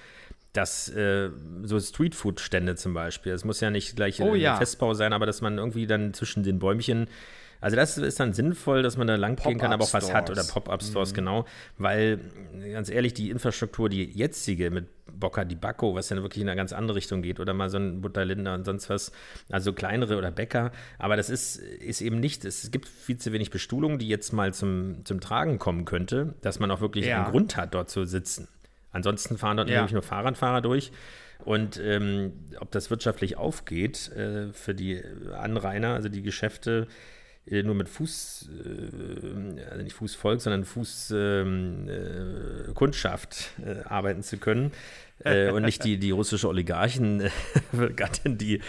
dass 0.54 0.88
äh, 0.90 1.30
so 1.64 1.80
Streetfood-Stände 1.80 2.76
zum 2.76 2.94
Beispiel, 2.94 3.34
es 3.34 3.44
muss 3.44 3.60
ja 3.60 3.70
nicht 3.70 3.96
gleich 3.98 4.22
oh, 4.22 4.34
ein 4.34 4.40
ja. 4.40 4.56
Festbau 4.56 4.94
sein, 4.94 5.12
aber 5.12 5.26
dass 5.26 5.42
man 5.42 5.58
irgendwie 5.58 5.86
dann 5.86 6.14
zwischen 6.14 6.44
den 6.44 6.60
Bäumchen 6.60 7.08
also 7.66 7.78
das 7.78 7.98
ist 7.98 8.20
dann 8.20 8.32
sinnvoll, 8.32 8.84
dass 8.84 8.96
man 8.96 9.08
da 9.08 9.16
lang 9.16 9.38
gehen 9.38 9.58
kann, 9.58 9.74
aber 9.74 9.86
auch 9.86 9.94
was 9.94 10.14
hat 10.14 10.30
oder 10.30 10.44
Pop-Up-Stores, 10.44 11.14
mhm. 11.14 11.16
genau. 11.16 11.46
Weil, 11.80 12.20
ganz 12.72 12.90
ehrlich, 12.90 13.16
die 13.16 13.32
Infrastruktur, 13.32 13.90
die 13.90 14.04
jetzige 14.04 14.70
mit 14.70 14.86
Bocca 15.12 15.46
di 15.46 15.56
Bacco, 15.56 15.96
was 15.96 16.10
dann 16.10 16.22
wirklich 16.22 16.44
in 16.44 16.48
eine 16.48 16.58
ganz 16.58 16.74
andere 16.74 16.98
Richtung 16.98 17.24
geht, 17.24 17.40
oder 17.40 17.56
mal 17.56 17.72
so 17.72 17.80
ein 17.80 18.02
Butterlinder 18.02 18.54
und 18.54 18.66
sonst 18.66 18.88
was, 18.92 19.12
also 19.50 19.74
kleinere 19.74 20.16
oder 20.18 20.30
Bäcker. 20.30 20.72
Aber 21.00 21.18
das 21.18 21.32
ist, 21.32 21.56
ist 21.56 22.02
eben 22.02 22.20
nicht, 22.20 22.46
es 22.46 22.70
gibt 22.70 22.88
viel 22.88 23.18
zu 23.18 23.34
wenig 23.34 23.50
Bestuhlung, 23.50 23.98
die 23.98 24.10
jetzt 24.10 24.32
mal 24.32 24.54
zum, 24.54 25.04
zum 25.04 25.20
Tragen 25.20 25.58
kommen 25.58 25.86
könnte, 25.86 26.36
dass 26.44 26.60
man 26.60 26.70
auch 26.70 26.82
wirklich 26.82 27.08
ja. 27.08 27.24
einen 27.24 27.32
Grund 27.32 27.58
hat, 27.58 27.74
dort 27.74 27.90
zu 27.90 28.06
sitzen. 28.06 28.48
Ansonsten 28.92 29.40
fahren 29.40 29.58
dort 29.58 29.70
ja. 29.70 29.78
nämlich 29.78 29.94
nur 29.94 30.04
Fahrradfahrer 30.04 30.62
durch. 30.62 30.92
Und 31.44 31.82
ähm, 31.84 32.34
ob 32.60 32.70
das 32.70 32.92
wirtschaftlich 32.92 33.38
aufgeht 33.38 34.12
äh, 34.12 34.54
für 34.54 34.76
die 34.76 35.02
Anrainer, 35.36 35.96
also 35.96 36.10
die 36.10 36.22
Geschäfte, 36.22 36.88
nur 37.48 37.76
mit 37.76 37.90
Fuß, 37.90 38.50
äh, 38.50 39.62
also 39.70 39.84
nicht 39.84 39.96
Fußvolk, 39.96 40.42
sondern 40.42 40.66
Fußkundschaft 40.66 43.52
ähm, 43.60 43.68
äh, 43.68 43.84
arbeiten 43.84 44.24
zu 44.24 44.38
können. 44.38 44.72
äh, 45.24 45.52
und 45.52 45.62
nicht 45.64 45.84
die, 45.84 45.98
die 45.98 46.10
russische 46.12 46.48
Oligarchen-Gattin, 46.48 48.38
die 48.40 48.62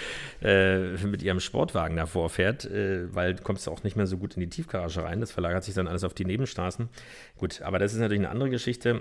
äh, 0.42 0.96
mit 1.06 1.22
ihrem 1.22 1.40
Sportwagen 1.40 1.96
davor 1.96 2.28
fährt, 2.28 2.66
äh, 2.66 3.14
weil 3.14 3.34
du 3.34 3.42
kommst 3.42 3.66
auch 3.68 3.82
nicht 3.82 3.96
mehr 3.96 4.06
so 4.06 4.18
gut 4.18 4.34
in 4.34 4.40
die 4.40 4.50
Tiefgarage 4.50 5.02
rein. 5.02 5.20
Das 5.20 5.32
verlagert 5.32 5.64
sich 5.64 5.74
dann 5.74 5.88
alles 5.88 6.04
auf 6.04 6.12
die 6.14 6.26
Nebenstraßen. 6.26 6.90
Gut, 7.38 7.62
aber 7.62 7.78
das 7.78 7.94
ist 7.94 7.98
natürlich 7.98 8.20
eine 8.20 8.30
andere 8.30 8.50
Geschichte. 8.50 9.00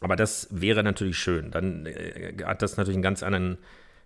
Aber 0.00 0.16
das 0.16 0.48
wäre 0.50 0.82
natürlich 0.82 1.18
schön. 1.18 1.50
Dann 1.52 1.86
hat 2.44 2.62
das 2.62 2.76
natürlich 2.76 2.96
einen 2.96 3.04
ganz 3.04 3.22
anderen 3.22 3.58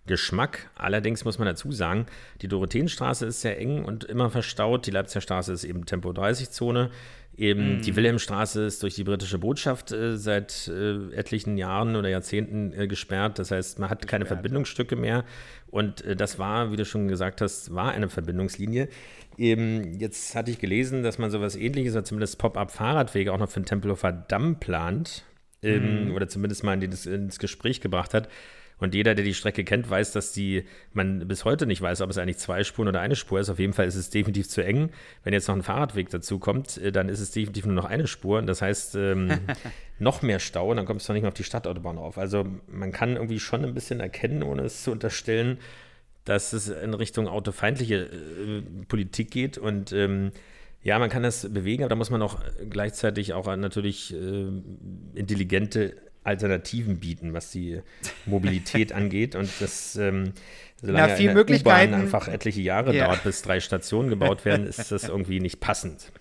Geschmack. 0.06 0.70
Allerdings 0.75 1.25
muss 1.25 1.38
man 1.38 1.46
dazu 1.46 1.72
sagen, 1.72 2.06
die 2.42 2.48
Dorotheenstraße 2.48 3.26
ist 3.26 3.40
sehr 3.40 3.58
eng 3.58 3.84
und 3.84 4.04
immer 4.04 4.30
verstaut. 4.30 4.86
Die 4.86 4.90
Leipziger 4.90 5.20
Straße 5.20 5.52
ist 5.52 5.64
eben 5.64 5.86
Tempo 5.86 6.10
30-Zone. 6.10 6.90
Eben 7.36 7.78
mm. 7.78 7.82
die 7.82 7.96
Wilhelmstraße 7.96 8.64
ist 8.64 8.82
durch 8.82 8.94
die 8.94 9.04
britische 9.04 9.38
Botschaft 9.38 9.92
äh, 9.92 10.16
seit 10.16 10.68
äh, 10.68 11.12
etlichen 11.12 11.58
Jahren 11.58 11.94
oder 11.94 12.08
Jahrzehnten 12.08 12.72
äh, 12.72 12.86
gesperrt. 12.86 13.38
Das 13.38 13.50
heißt, 13.50 13.78
man 13.78 13.90
hat 13.90 14.02
gesperrt, 14.02 14.10
keine 14.10 14.26
Verbindungsstücke 14.26 14.96
mehr. 14.96 15.25
Und 15.66 16.02
äh, 16.04 16.16
das 16.16 16.38
war, 16.38 16.72
wie 16.72 16.76
du 16.76 16.86
schon 16.86 17.08
gesagt 17.08 17.42
hast, 17.42 17.75
war 17.75 17.92
eine 17.92 18.08
Verbindungslinie. 18.08 18.88
Eben, 19.36 19.98
jetzt 19.98 20.34
hatte 20.34 20.50
ich 20.50 20.58
gelesen, 20.58 21.02
dass 21.02 21.18
man 21.18 21.30
sowas 21.30 21.56
ähnliches 21.56 21.92
oder 21.92 22.04
zumindest 22.04 22.38
Pop-up-Fahrradwege 22.38 23.32
auch 23.32 23.38
noch 23.38 23.50
für 23.50 23.60
den 23.60 23.66
Tempelhofer 23.66 24.12
Damm 24.12 24.58
plant. 24.58 25.25
Ähm, 25.62 26.08
mm. 26.08 26.14
Oder 26.14 26.28
zumindest 26.28 26.64
mal 26.64 26.82
in 26.82 26.90
das, 26.90 27.04
ins 27.04 27.38
Gespräch 27.38 27.82
gebracht 27.82 28.14
hat. 28.14 28.28
Und 28.78 28.95
jeder, 28.95 29.14
der 29.14 29.25
die 29.25 29.33
Strecke 29.35 29.64
kennt, 29.64 29.88
weiß, 29.88 30.12
dass 30.12 30.33
die, 30.33 30.64
man 30.92 31.26
bis 31.26 31.45
heute 31.45 31.66
nicht 31.66 31.80
weiß, 31.80 32.02
ob 32.02 32.11
es 32.11 32.18
eigentlich 32.18 32.37
zwei 32.37 32.62
Spuren 32.62 32.88
oder 32.88 33.00
eine 33.00 33.16
Spur 33.16 33.40
ist. 33.40 33.49
Auf 33.49 33.59
jeden 33.59 33.73
Fall 33.73 33.87
ist 33.87 33.95
es 33.95 34.11
definitiv 34.11 34.49
zu 34.49 34.62
eng. 34.62 34.90
Wenn 35.25 35.33
jetzt 35.33 35.49
noch 35.49 35.56
ein 35.56 35.62
Fahrradweg 35.62 36.11
dazu 36.11 36.38
kommt, 36.38 36.76
äh, 36.78 36.92
dann 36.92 37.09
ist 37.09 37.21
es 37.21 37.30
definitiv 37.30 37.64
nur 37.64 37.75
noch 37.75 37.87
eine 37.87 38.06
Spur. 38.06 38.38
Und 38.38 38.47
das 38.47 38.61
heißt, 38.61 38.97
ähm, 38.97 39.30
noch 39.99 40.21
mehr 40.21 40.40
Stau 40.40 40.71
und 40.71 40.76
dann 40.76 40.85
kommst 40.85 41.09
du 41.09 41.12
noch 41.12 41.14
nicht 41.14 41.23
mehr 41.23 41.30
auf 41.30 41.35
die 41.35 41.45
Stadtautobahn 41.45 41.97
auf. 41.97 42.18
Also 42.18 42.47
man 42.68 42.92
kann 42.92 43.16
irgendwie 43.16 43.40
schon 43.40 43.64
ein 43.64 43.73
bisschen 43.73 44.00
erkennen, 44.00 44.42
ohne 44.42 44.62
es 44.62 44.83
zu 44.83 44.90
unterstellen, 44.92 45.59
dass 46.26 46.52
es 46.52 46.68
in 46.68 46.92
Richtung 46.92 47.28
autofeindliche 47.28 48.02
äh, 48.04 48.62
Politik 48.88 49.30
geht 49.30 49.59
und 49.59 49.92
ähm, 49.92 50.33
ja, 50.83 51.00
man 51.00 51.11
kann 51.11 51.25
das 51.25 51.52
bewegen, 51.52 51.83
aber 51.83 51.90
da 51.90 51.97
muss 51.97 52.11
man 52.11 52.23
auch 52.23 52.38
gleichzeitig 52.71 53.33
auch 53.33 53.47
natürlich 53.56 54.14
äh, 54.14 54.47
intelligente 55.14 55.97
Alternativen 56.26 56.99
bieten, 56.99 57.33
was 57.33 57.50
die 57.50 57.80
Mobilität 58.26 58.92
angeht. 58.95 59.35
Und 59.35 59.50
das, 59.61 59.97
ähm, 59.97 60.33
solange 60.80 61.09
Na, 61.09 61.14
viel 61.14 61.33
Möglichkeiten. 61.33 61.95
einfach 61.95 62.28
etliche 62.28 62.61
Jahre 62.61 62.95
ja. 62.95 63.06
dauert, 63.06 63.25
bis 63.25 63.42
drei 63.42 63.61
Stationen 63.61 64.11
gebaut 64.11 64.45
werden, 64.45 64.66
ist 64.68 64.92
das 64.92 65.09
irgendwie 65.09 65.40
nicht 65.40 65.61
passend. 65.61 66.12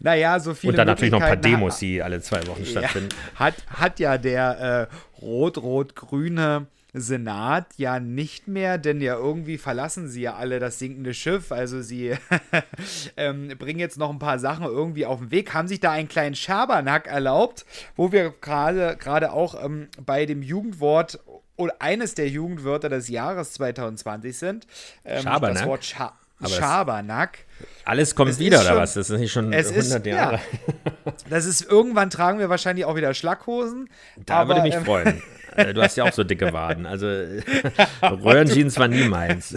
Naja, 0.00 0.40
so 0.40 0.54
viele 0.54 0.72
Und 0.72 0.76
dann 0.78 0.86
natürlich 0.86 1.12
noch 1.12 1.20
ein 1.20 1.28
paar 1.28 1.36
Demos, 1.36 1.78
die 1.78 2.02
alle 2.02 2.20
zwei 2.22 2.46
Wochen 2.46 2.64
stattfinden. 2.64 3.10
Ja, 3.34 3.40
hat, 3.40 3.54
hat 3.66 4.00
ja 4.00 4.16
der 4.16 4.88
äh, 4.90 5.22
rot-rot-grüne 5.22 6.66
Senat 6.92 7.66
ja 7.76 8.00
nicht 8.00 8.48
mehr, 8.48 8.78
denn 8.78 9.00
ja 9.00 9.14
irgendwie 9.14 9.58
verlassen 9.58 10.08
sie 10.08 10.22
ja 10.22 10.34
alle 10.34 10.58
das 10.58 10.78
sinkende 10.78 11.14
Schiff. 11.14 11.52
Also 11.52 11.82
sie 11.82 12.14
ähm, 13.16 13.48
bringen 13.58 13.78
jetzt 13.78 13.98
noch 13.98 14.10
ein 14.10 14.18
paar 14.18 14.38
Sachen 14.38 14.64
irgendwie 14.64 15.06
auf 15.06 15.18
den 15.18 15.30
Weg, 15.30 15.54
haben 15.54 15.68
sich 15.68 15.80
da 15.80 15.92
einen 15.92 16.08
kleinen 16.08 16.34
Schabernack 16.34 17.06
erlaubt, 17.06 17.64
wo 17.96 18.12
wir 18.12 18.30
gerade 18.30 19.32
auch 19.32 19.62
ähm, 19.62 19.88
bei 20.04 20.26
dem 20.26 20.42
Jugendwort 20.42 21.20
oder 21.56 21.74
eines 21.78 22.14
der 22.14 22.28
Jugendwörter 22.28 22.88
des 22.88 23.08
Jahres 23.08 23.52
2020 23.52 24.36
sind. 24.36 24.66
Ähm, 25.04 25.22
Schabernack? 25.22 25.58
Das 25.58 25.66
Wort 25.66 25.84
Scha 25.84 26.12
Schabernack. 26.48 27.40
Alles 27.84 28.14
kommt 28.14 28.30
es 28.30 28.38
wieder, 28.38 28.60
oder 28.62 28.76
was? 28.76 28.94
Das 28.94 29.10
ist 29.10 29.18
nicht 29.18 29.32
schon 29.32 29.52
100 29.52 29.76
ist, 29.76 30.06
Jahre. 30.06 30.36
Ja, 30.36 31.12
das 31.28 31.44
ist, 31.44 31.62
irgendwann 31.62 32.08
tragen 32.08 32.38
wir 32.38 32.48
wahrscheinlich 32.48 32.84
auch 32.84 32.96
wieder 32.96 33.12
Schlackhosen. 33.12 33.90
Da 34.24 34.36
aber, 34.36 34.54
würde 34.54 34.62
mich 34.62 34.74
ähm, 34.74 34.84
freuen. 34.84 35.22
Äh, 35.56 35.74
du 35.74 35.82
hast 35.82 35.96
ja 35.96 36.04
auch 36.04 36.12
so 36.12 36.24
dicke 36.24 36.52
Waden. 36.52 36.86
Also 36.86 37.06
Röhrenjeans 38.02 38.78
war 38.78 38.88
nie 38.88 39.04
meins. 39.04 39.56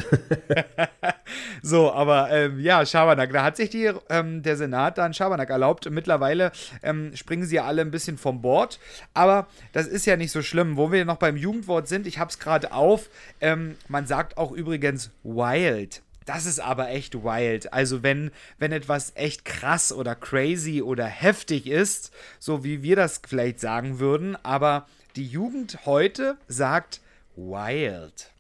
so, 1.62 1.91
aber 1.91 2.31
ähm, 2.31 2.59
ja, 2.59 2.85
Schabernack. 2.85 3.31
Da 3.31 3.43
hat 3.43 3.57
sich 3.57 3.69
die, 3.69 3.91
ähm, 4.09 4.43
der 4.43 4.57
Senat 4.57 4.97
dann 4.97 5.13
Schabernack 5.13 5.50
erlaubt. 5.50 5.89
Mittlerweile 5.89 6.51
ähm, 6.81 7.15
springen 7.15 7.45
sie 7.45 7.55
ja 7.55 7.65
alle 7.65 7.81
ein 7.81 7.91
bisschen 7.91 8.17
vom 8.17 8.41
Bord. 8.41 8.79
Aber 9.13 9.47
das 9.71 9.88
ist 9.88 10.05
ja 10.05 10.17
nicht 10.17 10.31
so 10.31 10.41
schlimm. 10.41 10.77
Wo 10.77 10.91
wir 10.91 11.05
noch 11.05 11.17
beim 11.17 11.38
Jugendwort 11.38 11.88
sind, 11.88 12.07
ich 12.07 12.19
habe 12.19 12.29
es 12.29 12.39
gerade 12.39 12.71
auf. 12.73 13.09
Ähm, 13.41 13.75
man 13.88 14.07
sagt 14.07 14.38
auch 14.38 14.51
übrigens 14.51 15.12
wild. 15.23 16.01
Das 16.25 16.45
ist 16.45 16.59
aber 16.59 16.89
echt 16.89 17.15
wild. 17.23 17.73
Also 17.73 18.03
wenn, 18.03 18.31
wenn 18.57 18.71
etwas 18.71 19.12
echt 19.15 19.45
krass 19.45 19.91
oder 19.91 20.15
crazy 20.15 20.81
oder 20.81 21.05
heftig 21.05 21.67
ist, 21.67 22.13
so 22.39 22.63
wie 22.63 22.81
wir 22.81 22.95
das 22.95 23.21
vielleicht 23.27 23.59
sagen 23.59 24.00
würden, 24.00 24.38
aber 24.43 24.88
die 25.15 25.27
Jugend 25.27 25.86
heute 25.86 26.38
sagt 26.48 27.01
wild. 27.36 28.32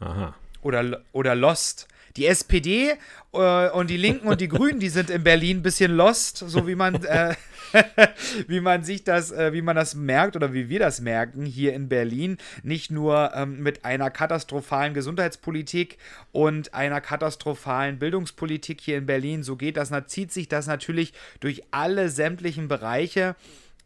Aha. 0.00 0.34
Oder, 0.62 1.02
oder 1.12 1.34
lost. 1.34 1.88
Die 2.16 2.26
SPD 2.26 2.92
äh, 3.32 3.70
und 3.70 3.88
die 3.88 3.96
Linken 3.96 4.28
und 4.28 4.40
die 4.40 4.48
Grünen, 4.48 4.80
die 4.80 4.90
sind 4.90 5.08
in 5.08 5.24
Berlin 5.24 5.58
ein 5.58 5.62
bisschen 5.62 5.92
lost, 5.92 6.36
so 6.36 6.66
wie 6.66 6.74
man, 6.74 7.02
äh, 7.04 7.34
wie 8.48 8.60
man 8.60 8.84
sich 8.84 9.02
das, 9.02 9.32
äh, 9.32 9.54
wie 9.54 9.62
man 9.62 9.76
das 9.76 9.94
merkt 9.94 10.36
oder 10.36 10.52
wie 10.52 10.68
wir 10.68 10.78
das 10.78 11.00
merken 11.00 11.46
hier 11.46 11.72
in 11.72 11.88
Berlin. 11.88 12.36
Nicht 12.62 12.90
nur 12.90 13.32
ähm, 13.34 13.62
mit 13.62 13.86
einer 13.86 14.10
katastrophalen 14.10 14.92
Gesundheitspolitik 14.92 15.96
und 16.32 16.74
einer 16.74 17.00
katastrophalen 17.00 17.98
Bildungspolitik 17.98 18.80
hier 18.80 18.98
in 18.98 19.06
Berlin. 19.06 19.42
So 19.42 19.56
geht 19.56 19.78
das, 19.78 19.90
zieht 20.08 20.32
sich 20.32 20.48
das 20.48 20.66
natürlich 20.66 21.14
durch 21.40 21.62
alle 21.70 22.10
sämtlichen 22.10 22.68
Bereiche 22.68 23.36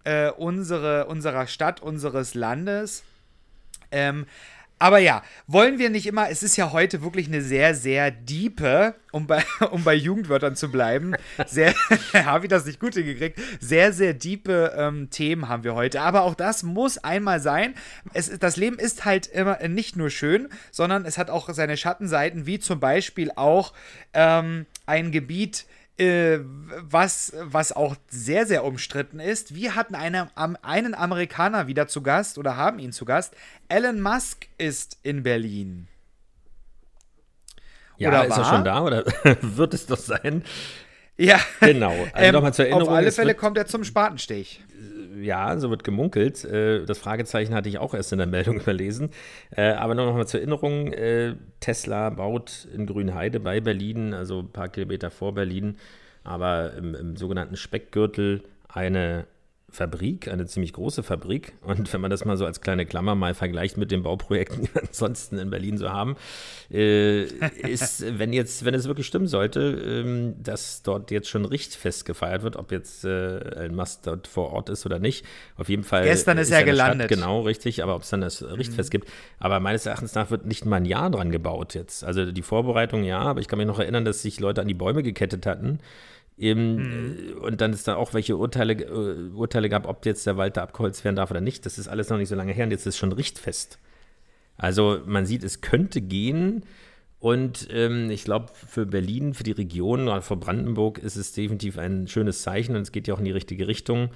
äh, 0.07 0.31
unsere, 0.31 1.07
unserer 1.07 1.49
Stadt, 1.49 1.83
unseres 1.83 2.35
Landes. 2.35 3.03
Ähm, 3.91 4.27
aber 4.79 4.99
ja, 4.99 5.23
wollen 5.47 5.79
wir 5.79 5.89
nicht 5.89 6.07
immer, 6.07 6.29
es 6.29 6.43
ist 6.43 6.57
ja 6.57 6.71
heute 6.71 7.03
wirklich 7.03 7.29
eine 7.29 7.41
sehr, 7.41 7.75
sehr 7.75 8.11
diepe, 8.11 8.95
um 9.11 9.27
bei, 9.27 9.43
um 9.71 9.83
bei 9.83 9.95
Jugendwörtern 9.95 10.55
zu 10.55 10.71
bleiben, 10.71 11.15
sehr, 11.47 11.75
habe 12.15 12.45
ich 12.45 12.51
das 12.51 12.67
nicht 12.67 12.79
gut 12.79 12.95
hingekriegt, 12.95 13.41
sehr, 13.59 13.93
sehr 13.93 14.15
diepe 14.15 14.75
ähm, 14.77 15.11
Themen 15.11 15.49
haben 15.49 15.65
wir 15.65 15.75
heute. 15.75 16.03
Aber 16.03 16.23
auch 16.23 16.35
das 16.35 16.63
muss 16.63 16.99
einmal 16.99 17.41
sein. 17.41 17.75
Es, 18.13 18.39
das 18.39 18.57
Leben 18.57 18.79
ist 18.79 19.05
halt 19.05 19.27
immer 19.27 19.67
nicht 19.67 19.97
nur 19.97 20.11
schön, 20.11 20.49
sondern 20.71 21.05
es 21.05 21.19
hat 21.19 21.31
auch 21.31 21.49
seine 21.53 21.77
Schattenseiten, 21.77 22.47
wie 22.47 22.61
zum 22.61 22.79
Beispiel 22.79 23.33
auch 23.35 23.73
ähm, 24.13 24.67
ein 24.85 25.11
Gebiet, 25.11 25.67
äh, 25.99 26.39
was, 26.43 27.33
was 27.41 27.73
auch 27.73 27.97
sehr, 28.09 28.47
sehr 28.47 28.65
umstritten 28.65 29.21
ist. 29.21 29.55
Wir 29.55 29.75
hatten 29.75 29.95
eine, 29.95 30.29
einen 30.63 30.95
Amerikaner 30.95 31.67
wieder 31.67 31.89
zu 31.89 32.03
Gast 32.03 32.39
oder 32.39 32.57
haben 32.57 32.79
ihn 32.79 32.93
zu 32.93 33.05
Gast. 33.05 33.35
Elon 33.69 34.01
Musk 34.01 34.47
ist 34.59 34.99
in 35.03 35.23
Berlin. 35.23 35.89
Ja, 37.99 38.11
oder 38.11 38.27
ist 38.27 38.37
er 38.37 38.45
schon 38.45 38.65
da 38.65 38.83
oder 38.83 39.05
wird 39.41 39.73
es 39.75 39.87
doch 39.87 39.99
sein? 39.99 40.45
Ja, 41.17 41.41
genau. 41.61 41.93
Also 41.93 42.11
ähm, 42.15 42.33
nochmal 42.35 42.53
zur 42.53 42.67
Erinnerung. 42.67 42.89
Auf 42.89 42.95
alle 42.95 43.13
Fälle 43.13 43.35
kommt 43.35 43.57
er 43.57 43.67
zum 43.67 43.85
Spatenstich. 43.85 44.63
Ja, 45.21 45.59
so 45.59 45.71
wird 45.71 45.85
gemunkelt. 45.85 46.45
Äh, 46.45 46.85
das 46.85 46.99
Fragezeichen 46.99 47.55
hatte 47.55 47.69
ich 47.69 47.79
auch 47.79 47.95
erst 47.95 48.13
in 48.13 48.19
der 48.19 48.27
Meldung 48.27 48.61
überlesen. 48.61 49.11
Äh, 49.51 49.73
aber 49.73 49.95
nochmal 49.95 50.27
zur 50.27 50.41
Erinnerung: 50.41 50.93
äh, 50.93 51.35
Tesla 51.61 52.11
baut 52.11 52.67
in 52.75 52.87
Grünheide 52.87 53.41
bei 53.41 53.61
Berlin, 53.61 54.13
also 54.15 54.41
ein 54.41 54.53
paar 54.53 54.69
Kilometer 54.69 55.11
vor 55.11 55.35
Berlin, 55.35 55.77
aber 56.25 56.75
im, 56.75 56.95
im 56.95 57.17
sogenannten 57.17 57.57
Speckgürtel 57.57 58.43
eine 58.69 59.27
Fabrik, 59.77 60.29
eine 60.29 60.47
ziemlich 60.47 60.73
große 60.73 61.03
Fabrik. 61.03 61.53
Und 61.61 61.93
wenn 61.93 62.01
man 62.01 62.11
das 62.11 62.25
mal 62.25 62.39
so 62.39 62.47
als 62.47 62.63
kleine 62.63 62.87
Klammer 62.87 63.15
mal 63.15 63.35
vergleicht 63.35 63.77
mit 63.77 63.91
den 63.91 64.03
Bauprojekten, 64.03 64.63
die 64.63 64.75
wir 64.75 64.83
ansonsten 64.83 65.37
in 65.37 65.51
Berlin 65.51 65.77
so 65.77 65.91
haben, 65.91 66.17
äh, 66.71 67.25
ist, 67.25 68.03
wenn 68.19 68.33
jetzt, 68.33 68.65
wenn 68.65 68.73
es 68.73 68.89
wirklich 68.89 69.07
stimmen 69.07 69.27
sollte, 69.27 69.61
ähm, 69.61 70.35
dass 70.43 70.83
dort 70.83 71.11
jetzt 71.11 71.29
schon 71.29 71.45
Richtfest 71.45 72.07
gefeiert 72.07 72.43
wird, 72.43 72.57
ob 72.57 72.73
jetzt 72.73 73.05
äh, 73.05 73.65
ein 73.65 73.75
Mast 73.75 74.07
dort 74.07 74.27
vor 74.27 74.51
Ort 74.53 74.71
ist 74.71 74.87
oder 74.87 74.99
nicht. 74.99 75.27
Auf 75.57 75.69
jeden 75.69 75.85
Fall. 75.85 76.05
Gestern 76.05 76.39
ist, 76.39 76.49
ist 76.49 76.55
er 76.55 76.65
gelandet. 76.65 77.09
Stadt, 77.09 77.19
genau, 77.19 77.43
richtig, 77.43 77.83
aber 77.83 77.97
ob 77.97 78.03
es 78.03 78.09
dann 78.09 78.23
das 78.23 78.43
Richtfest 78.43 78.89
mhm. 78.89 78.93
gibt. 78.93 79.09
Aber 79.39 79.61
meines 79.61 79.85
Erachtens 79.85 80.15
nach 80.15 80.31
wird 80.31 80.47
nicht 80.47 80.65
mal 80.65 80.77
ein 80.77 80.87
Jahr 80.87 81.11
dran 81.11 81.31
gebaut 81.31 81.75
jetzt. 81.75 82.03
Also 82.03 82.33
die 82.33 82.43
Vorbereitung 82.43 83.05
ja, 83.05 83.21
aber 83.21 83.41
ich 83.41 83.49
kann 83.49 83.59
mich 83.59 83.67
noch 83.67 83.79
erinnern, 83.79 84.07
dass 84.07 84.23
sich 84.23 84.41
Leute 84.41 84.63
an 84.63 84.69
die 84.69 84.75
Bäume 84.75 85.03
gekettet 85.03 85.45
hatten. 85.45 85.81
Eben, 86.39 86.77
mhm. 86.77 87.39
Und 87.39 87.61
dann 87.61 87.73
ist 87.73 87.89
da 87.89 87.97
auch 87.97 88.13
welche 88.13 88.37
Urteile, 88.37 88.75
äh, 88.75 89.31
Urteile 89.35 89.69
gab, 89.69 89.87
ob 89.87 90.05
jetzt 90.05 90.27
der 90.27 90.37
Wald 90.37 90.57
da 90.57 90.63
abgeholzt 90.63 91.05
werden 91.05 91.17
darf 91.17 91.31
oder 91.31 91.41
nicht. 91.41 91.65
Das 91.65 91.79
ist 91.79 91.89
alles 91.89 92.11
noch 92.11 92.19
nicht 92.19 92.29
so 92.29 92.35
lange 92.35 92.53
her 92.53 92.65
und 92.65 92.71
jetzt 92.71 92.83
ist 92.83 92.95
es 92.95 92.99
schon 92.99 93.13
richtfest. 93.13 93.79
Also 94.59 95.01
man 95.07 95.27
sieht, 95.27 95.45
es 95.45 95.61
könnte 95.61 96.01
gehen. 96.01 96.65
Und 97.19 97.69
ähm, 97.71 98.11
ich 98.11 98.25
glaube, 98.25 98.53
für 98.55 98.85
Berlin, 98.85 99.33
für 99.33 99.43
die 99.43 99.53
Region, 99.53 100.07
gerade 100.07 100.23
für 100.23 100.37
Brandenburg, 100.37 100.99
ist 100.99 101.17
es 101.17 101.33
definitiv 101.33 101.79
ein 101.79 102.07
schönes 102.07 102.43
Zeichen 102.43 102.77
und 102.77 102.83
es 102.83 102.93
geht 102.93 103.09
ja 103.09 103.15
auch 103.15 103.19
in 103.19 103.25
die 103.25 103.33
richtige 103.33 103.67
Richtung. 103.67 104.11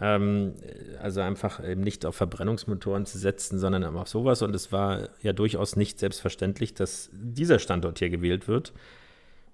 Ähm, 0.00 0.54
also 1.00 1.20
einfach 1.20 1.66
eben 1.66 1.80
nicht 1.80 2.06
auf 2.06 2.14
Verbrennungsmotoren 2.14 3.06
zu 3.06 3.18
setzen, 3.18 3.58
sondern 3.58 3.84
auf 3.84 4.08
sowas. 4.08 4.42
Und 4.42 4.54
es 4.54 4.70
war 4.70 5.08
ja 5.22 5.32
durchaus 5.32 5.74
nicht 5.74 5.98
selbstverständlich, 5.98 6.74
dass 6.74 7.10
dieser 7.12 7.58
Standort 7.58 7.98
hier 7.98 8.10
gewählt 8.10 8.46
wird. 8.46 8.72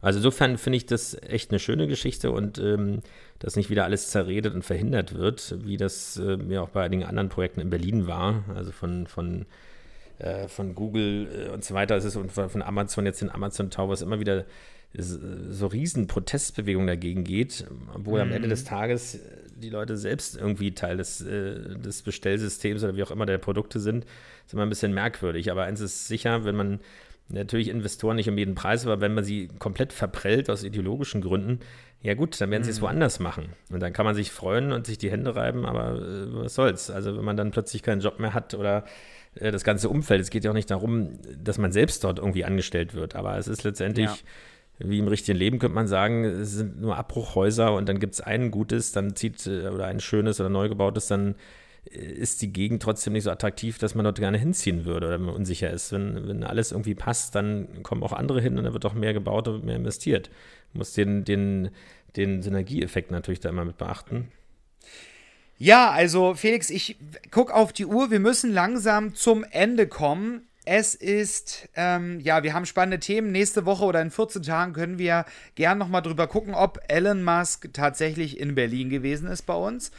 Also 0.02 0.18
insofern 0.18 0.58
finde 0.58 0.76
ich 0.76 0.86
das 0.86 1.16
echt 1.22 1.50
eine 1.50 1.60
schöne 1.60 1.86
Geschichte 1.86 2.32
und 2.32 2.58
ähm, 2.58 3.00
dass 3.38 3.56
nicht 3.56 3.70
wieder 3.70 3.84
alles 3.84 4.10
zerredet 4.10 4.52
und 4.52 4.64
verhindert 4.64 5.14
wird, 5.14 5.56
wie 5.64 5.76
das 5.76 6.18
äh, 6.18 6.36
ja 6.48 6.60
auch 6.62 6.70
bei 6.70 6.82
einigen 6.82 7.04
anderen 7.04 7.28
Projekten 7.28 7.60
in 7.60 7.70
Berlin 7.70 8.08
war, 8.08 8.44
also 8.54 8.72
von, 8.72 9.06
von, 9.06 9.46
äh, 10.18 10.48
von 10.48 10.74
Google 10.74 11.28
äh, 11.48 11.50
und 11.50 11.64
so 11.64 11.74
weiter 11.74 11.96
ist 11.96 12.04
es 12.04 12.16
und 12.16 12.32
von 12.32 12.62
Amazon 12.62 13.06
jetzt 13.06 13.22
in 13.22 13.30
Amazon 13.30 13.70
Towers 13.70 14.02
immer 14.02 14.18
wieder 14.18 14.44
so 14.94 15.68
riesen 15.68 16.06
Protestbewegungen 16.06 16.86
dagegen 16.86 17.24
geht, 17.24 17.64
obwohl 17.94 18.22
mhm. 18.22 18.28
am 18.28 18.32
Ende 18.32 18.48
des 18.48 18.64
Tages 18.64 19.18
die 19.56 19.70
Leute 19.70 19.96
selbst 19.96 20.36
irgendwie 20.36 20.72
Teil 20.72 20.98
des, 20.98 21.22
äh, 21.22 21.78
des 21.78 22.02
Bestellsystems 22.02 22.82
oder 22.84 22.96
wie 22.96 23.02
auch 23.02 23.10
immer 23.10 23.24
der 23.24 23.38
Produkte 23.38 23.80
sind, 23.80 24.04
ist 24.44 24.52
immer 24.52 24.64
ein 24.64 24.68
bisschen 24.68 24.92
merkwürdig. 24.92 25.50
Aber 25.50 25.62
eins 25.62 25.80
ist 25.80 26.08
sicher, 26.08 26.44
wenn 26.44 26.56
man 26.56 26.80
natürlich 27.32 27.68
Investoren 27.68 28.16
nicht 28.16 28.28
um 28.28 28.38
jeden 28.38 28.54
Preis, 28.54 28.86
aber 28.86 29.00
wenn 29.00 29.14
man 29.14 29.24
sie 29.24 29.48
komplett 29.58 29.92
verprellt 29.92 30.50
aus 30.50 30.62
ideologischen 30.62 31.20
Gründen, 31.20 31.60
ja 32.02 32.14
gut, 32.14 32.40
dann 32.40 32.50
werden 32.50 32.64
sie 32.64 32.70
es 32.70 32.80
mhm. 32.80 32.84
woanders 32.84 33.20
machen. 33.20 33.50
Und 33.70 33.80
dann 33.80 33.92
kann 33.92 34.04
man 34.04 34.14
sich 34.14 34.30
freuen 34.30 34.72
und 34.72 34.86
sich 34.86 34.98
die 34.98 35.10
Hände 35.10 35.34
reiben, 35.34 35.64
aber 35.66 35.96
äh, 35.96 36.34
was 36.34 36.54
soll's. 36.54 36.90
Also 36.90 37.16
wenn 37.16 37.24
man 37.24 37.36
dann 37.36 37.50
plötzlich 37.50 37.82
keinen 37.82 38.00
Job 38.00 38.18
mehr 38.18 38.34
hat 38.34 38.54
oder 38.54 38.84
äh, 39.36 39.50
das 39.50 39.64
ganze 39.64 39.88
Umfeld, 39.88 40.20
es 40.20 40.30
geht 40.30 40.44
ja 40.44 40.50
auch 40.50 40.54
nicht 40.54 40.70
darum, 40.70 41.18
dass 41.42 41.58
man 41.58 41.72
selbst 41.72 42.04
dort 42.04 42.18
irgendwie 42.18 42.44
angestellt 42.44 42.94
wird, 42.94 43.14
aber 43.14 43.36
es 43.38 43.48
ist 43.48 43.64
letztendlich. 43.64 44.10
Ja 44.10 44.16
wie 44.84 44.98
im 44.98 45.06
richtigen 45.08 45.38
Leben 45.38 45.58
könnte 45.58 45.74
man 45.74 45.86
sagen, 45.86 46.24
es 46.24 46.52
sind 46.52 46.80
nur 46.80 46.96
Abbruchhäuser 46.96 47.72
und 47.74 47.88
dann 47.88 48.00
gibt 48.00 48.14
es 48.14 48.20
ein 48.20 48.50
gutes, 48.50 48.92
dann 48.92 49.14
zieht, 49.14 49.46
äh, 49.46 49.68
oder 49.68 49.86
ein 49.86 50.00
schönes 50.00 50.40
oder 50.40 50.48
neu 50.48 50.68
gebautes, 50.68 51.06
dann 51.08 51.34
ist 51.84 52.42
die 52.42 52.52
Gegend 52.52 52.82
trotzdem 52.82 53.12
nicht 53.12 53.24
so 53.24 53.30
attraktiv, 53.30 53.78
dass 53.78 53.94
man 53.94 54.04
dort 54.04 54.18
gerne 54.18 54.38
hinziehen 54.38 54.84
würde 54.84 55.06
oder 55.06 55.14
wenn 55.14 55.26
man 55.26 55.34
unsicher 55.34 55.70
ist. 55.70 55.92
Wenn, 55.92 56.28
wenn 56.28 56.44
alles 56.44 56.72
irgendwie 56.72 56.94
passt, 56.94 57.34
dann 57.34 57.82
kommen 57.82 58.02
auch 58.02 58.12
andere 58.12 58.40
hin 58.40 58.56
und 58.56 58.64
dann 58.64 58.72
wird 58.72 58.86
auch 58.86 58.94
mehr 58.94 59.12
gebaut 59.12 59.48
und 59.48 59.64
mehr 59.64 59.76
investiert. 59.76 60.30
Man 60.72 60.78
muss 60.78 60.92
den, 60.92 61.24
den, 61.24 61.70
den 62.16 62.42
Synergieeffekt 62.42 63.10
natürlich 63.10 63.40
da 63.40 63.48
immer 63.48 63.64
mit 63.64 63.78
beachten. 63.78 64.28
Ja, 65.58 65.90
also 65.90 66.34
Felix, 66.34 66.70
ich 66.70 66.96
gucke 67.30 67.54
auf 67.54 67.72
die 67.72 67.86
Uhr. 67.86 68.10
Wir 68.10 68.20
müssen 68.20 68.52
langsam 68.52 69.14
zum 69.14 69.44
Ende 69.44 69.86
kommen. 69.86 70.46
Es 70.64 70.94
ist, 70.94 71.68
ähm, 71.74 72.20
ja, 72.20 72.44
wir 72.44 72.54
haben 72.54 72.66
spannende 72.66 73.00
Themen. 73.00 73.32
Nächste 73.32 73.66
Woche 73.66 73.84
oder 73.84 74.00
in 74.00 74.10
14 74.10 74.42
Tagen 74.42 74.72
können 74.72 74.98
wir 74.98 75.24
gern 75.56 75.78
nochmal 75.78 76.02
drüber 76.02 76.28
gucken, 76.28 76.54
ob 76.54 76.80
Elon 76.88 77.24
Musk 77.24 77.72
tatsächlich 77.72 78.38
in 78.38 78.54
Berlin 78.54 78.88
gewesen 78.88 79.28
ist 79.28 79.42
bei 79.42 79.54
uns. 79.54 79.90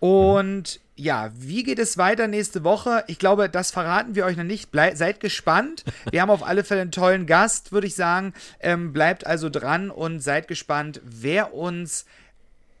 Und 0.00 0.80
ja, 0.96 1.30
wie 1.36 1.64
geht 1.64 1.78
es 1.78 1.98
weiter 1.98 2.28
nächste 2.28 2.62
Woche? 2.62 3.04
Ich 3.08 3.18
glaube, 3.18 3.48
das 3.48 3.70
verraten 3.70 4.14
wir 4.14 4.24
euch 4.24 4.36
noch 4.36 4.44
nicht. 4.44 4.70
Blei 4.70 4.94
seid 4.94 5.20
gespannt. 5.20 5.84
Wir 6.10 6.22
haben 6.22 6.30
auf 6.30 6.46
alle 6.46 6.62
Fälle 6.62 6.82
einen 6.82 6.92
tollen 6.92 7.26
Gast, 7.26 7.72
würde 7.72 7.86
ich 7.86 7.96
sagen. 7.96 8.32
Ähm, 8.60 8.92
bleibt 8.92 9.26
also 9.26 9.50
dran 9.50 9.90
und 9.90 10.20
seid 10.20 10.46
gespannt, 10.46 11.00
wer 11.04 11.52
uns 11.52 12.04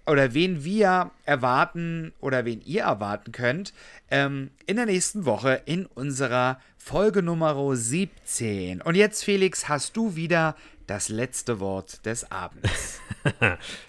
oder 0.06 0.34
wen 0.34 0.64
wir 0.64 1.10
erwarten 1.24 2.12
oder 2.20 2.44
wen 2.44 2.60
ihr 2.64 2.82
erwarten 2.82 3.32
könnt 3.32 3.72
ähm, 4.10 4.50
in 4.66 4.76
der 4.76 4.86
nächsten 4.86 5.24
Woche 5.24 5.62
in 5.64 5.86
unserer 5.86 6.60
Folge 6.76 7.22
Nummer 7.22 7.74
17. 7.74 8.82
Und 8.82 8.94
jetzt, 8.94 9.24
Felix, 9.24 9.68
hast 9.68 9.96
du 9.96 10.14
wieder 10.14 10.54
das 10.86 11.08
letzte 11.08 11.60
Wort 11.60 12.04
des 12.06 12.30
Abends. 12.30 13.00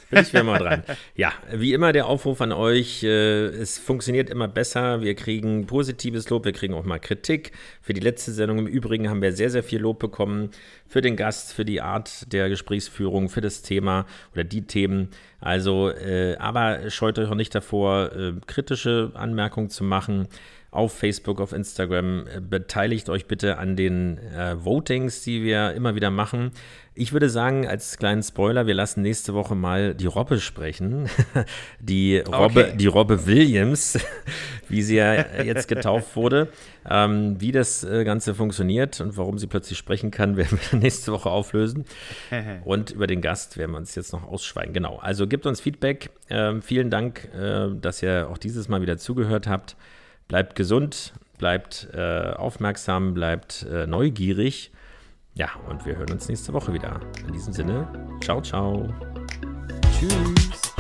Bin 0.10 0.20
ich 0.22 0.32
wieder 0.32 0.44
mal 0.44 0.60
dran. 0.60 0.84
Ja, 1.16 1.34
wie 1.52 1.74
immer 1.74 1.92
der 1.92 2.06
Aufruf 2.06 2.40
an 2.42 2.52
euch. 2.52 3.04
Äh, 3.04 3.48
es 3.48 3.78
funktioniert 3.78 4.30
immer 4.30 4.48
besser. 4.48 5.02
Wir 5.02 5.16
kriegen 5.16 5.66
positives 5.66 6.30
Lob, 6.30 6.46
wir 6.46 6.54
kriegen 6.54 6.74
auch 6.74 6.86
mal 6.86 7.00
Kritik. 7.00 7.52
Für 7.82 7.94
die 7.94 8.02
letzte 8.02 8.32
Sendung 8.32 8.60
im 8.60 8.68
Übrigen 8.68 9.10
haben 9.10 9.22
wir 9.22 9.34
sehr, 9.34 9.50
sehr 9.50 9.64
viel 9.64 9.82
Lob 9.82 10.00
bekommen. 10.00 10.52
Für 10.88 11.02
den 11.02 11.18
Gast, 11.18 11.54
für 11.54 11.66
die 11.66 11.82
Art 11.82 12.32
der 12.32 12.48
Gesprächsführung, 12.50 13.30
für 13.30 13.42
das 13.42 13.62
Thema 13.62 14.06
oder 14.34 14.44
die 14.44 14.62
Themen. 14.62 15.10
Also, 15.42 15.90
äh, 15.90 16.38
aber 16.38 16.90
scheut 16.90 17.20
euch 17.20 17.30
auch 17.30 17.36
nicht 17.36 17.54
davor, 17.54 18.12
äh, 18.14 18.34
kritische 18.48 19.12
Anmerkungen 19.16 19.70
zu 19.70 19.84
machen 19.84 20.28
auf 20.76 20.94
Facebook, 20.94 21.42
auf 21.42 21.54
Instagram. 21.54 22.26
Beteiligt 22.50 23.10
euch 23.10 23.26
bitte 23.26 23.58
an 23.58 23.76
den 23.76 24.18
äh, 24.18 24.56
Votings, 24.64 25.22
die 25.24 25.44
wir 25.44 25.74
immer 25.74 25.96
wieder 25.96 26.12
machen. 26.12 26.52
Ich 26.98 27.12
würde 27.12 27.30
sagen, 27.30 27.68
als 27.68 27.98
kleinen 27.98 28.24
Spoiler, 28.24 28.68
wir 28.68 28.74
lassen 28.74 29.02
nächste 29.02 29.34
Woche 29.34 29.54
mal 29.54 29.94
die 29.94 30.06
Robbe 30.06 30.40
sprechen. 30.40 31.10
Die 31.82 32.20
Robbe, 32.20 32.68
okay. 32.68 32.74
die 32.78 32.88
Robbe 32.88 33.26
Williams, 33.28 34.00
wie 34.70 34.82
sie 34.82 34.96
ja 34.96 35.42
jetzt 35.44 35.68
getauft 35.68 36.16
wurde. 36.16 36.48
Ähm, 36.90 37.36
wie 37.40 37.52
das 37.52 37.84
äh, 37.84 38.06
Ganze 38.06 38.34
funktioniert 38.34 39.02
und 39.02 39.18
warum 39.18 39.38
sie 39.38 39.48
plötzlich 39.48 39.78
sprechen 39.78 40.10
kann, 40.10 40.38
werden 40.38 40.58
wir 40.72 40.80
nächste 40.80 41.12
Woche 41.12 41.30
auflösen. 41.30 41.86
und 42.64 42.92
über 42.92 43.08
den 43.08 43.22
Gast 43.22 43.58
werden 43.58 43.72
wir 43.72 43.78
uns 43.78 43.94
jetzt 43.96 44.14
noch 44.14 44.26
ausschweigen. 44.26 44.74
Genau. 44.74 44.98
Also 44.98 45.28
gebt 45.28 45.46
uns 45.46 45.60
Feedback. 45.60 46.12
Ähm, 46.30 46.62
vielen 46.62 46.90
Dank, 46.90 47.28
äh, 47.36 47.68
dass 47.80 48.02
ihr 48.02 48.30
auch 48.32 48.38
dieses 48.38 48.70
Mal 48.70 48.82
wieder 48.82 48.98
zugehört 48.98 49.48
habt. 49.48 49.76
Bleibt 50.28 50.56
gesund, 50.56 51.14
bleibt 51.38 51.88
äh, 51.94 52.32
aufmerksam, 52.36 53.14
bleibt 53.14 53.64
äh, 53.72 53.86
neugierig. 53.86 54.72
Ja, 55.36 55.50
und 55.70 55.86
wir 55.86 55.98
hören 55.98 56.12
uns 56.12 56.28
nächste 56.28 56.54
Woche 56.54 56.74
wieder. 56.74 57.00
In 57.28 57.34
diesem 57.34 57.54
Sinne, 57.54 57.88
ciao, 58.24 58.42
ciao. 58.42 58.88
Tschüss. 60.00 60.74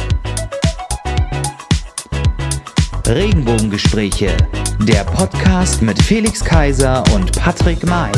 Regenbogengespräche, 3.07 4.35
der 4.79 5.03
Podcast 5.03 5.81
mit 5.83 6.01
Felix 6.01 6.43
Kaiser 6.43 7.03
und 7.13 7.31
Patrick 7.39 7.85
May. 7.85 8.11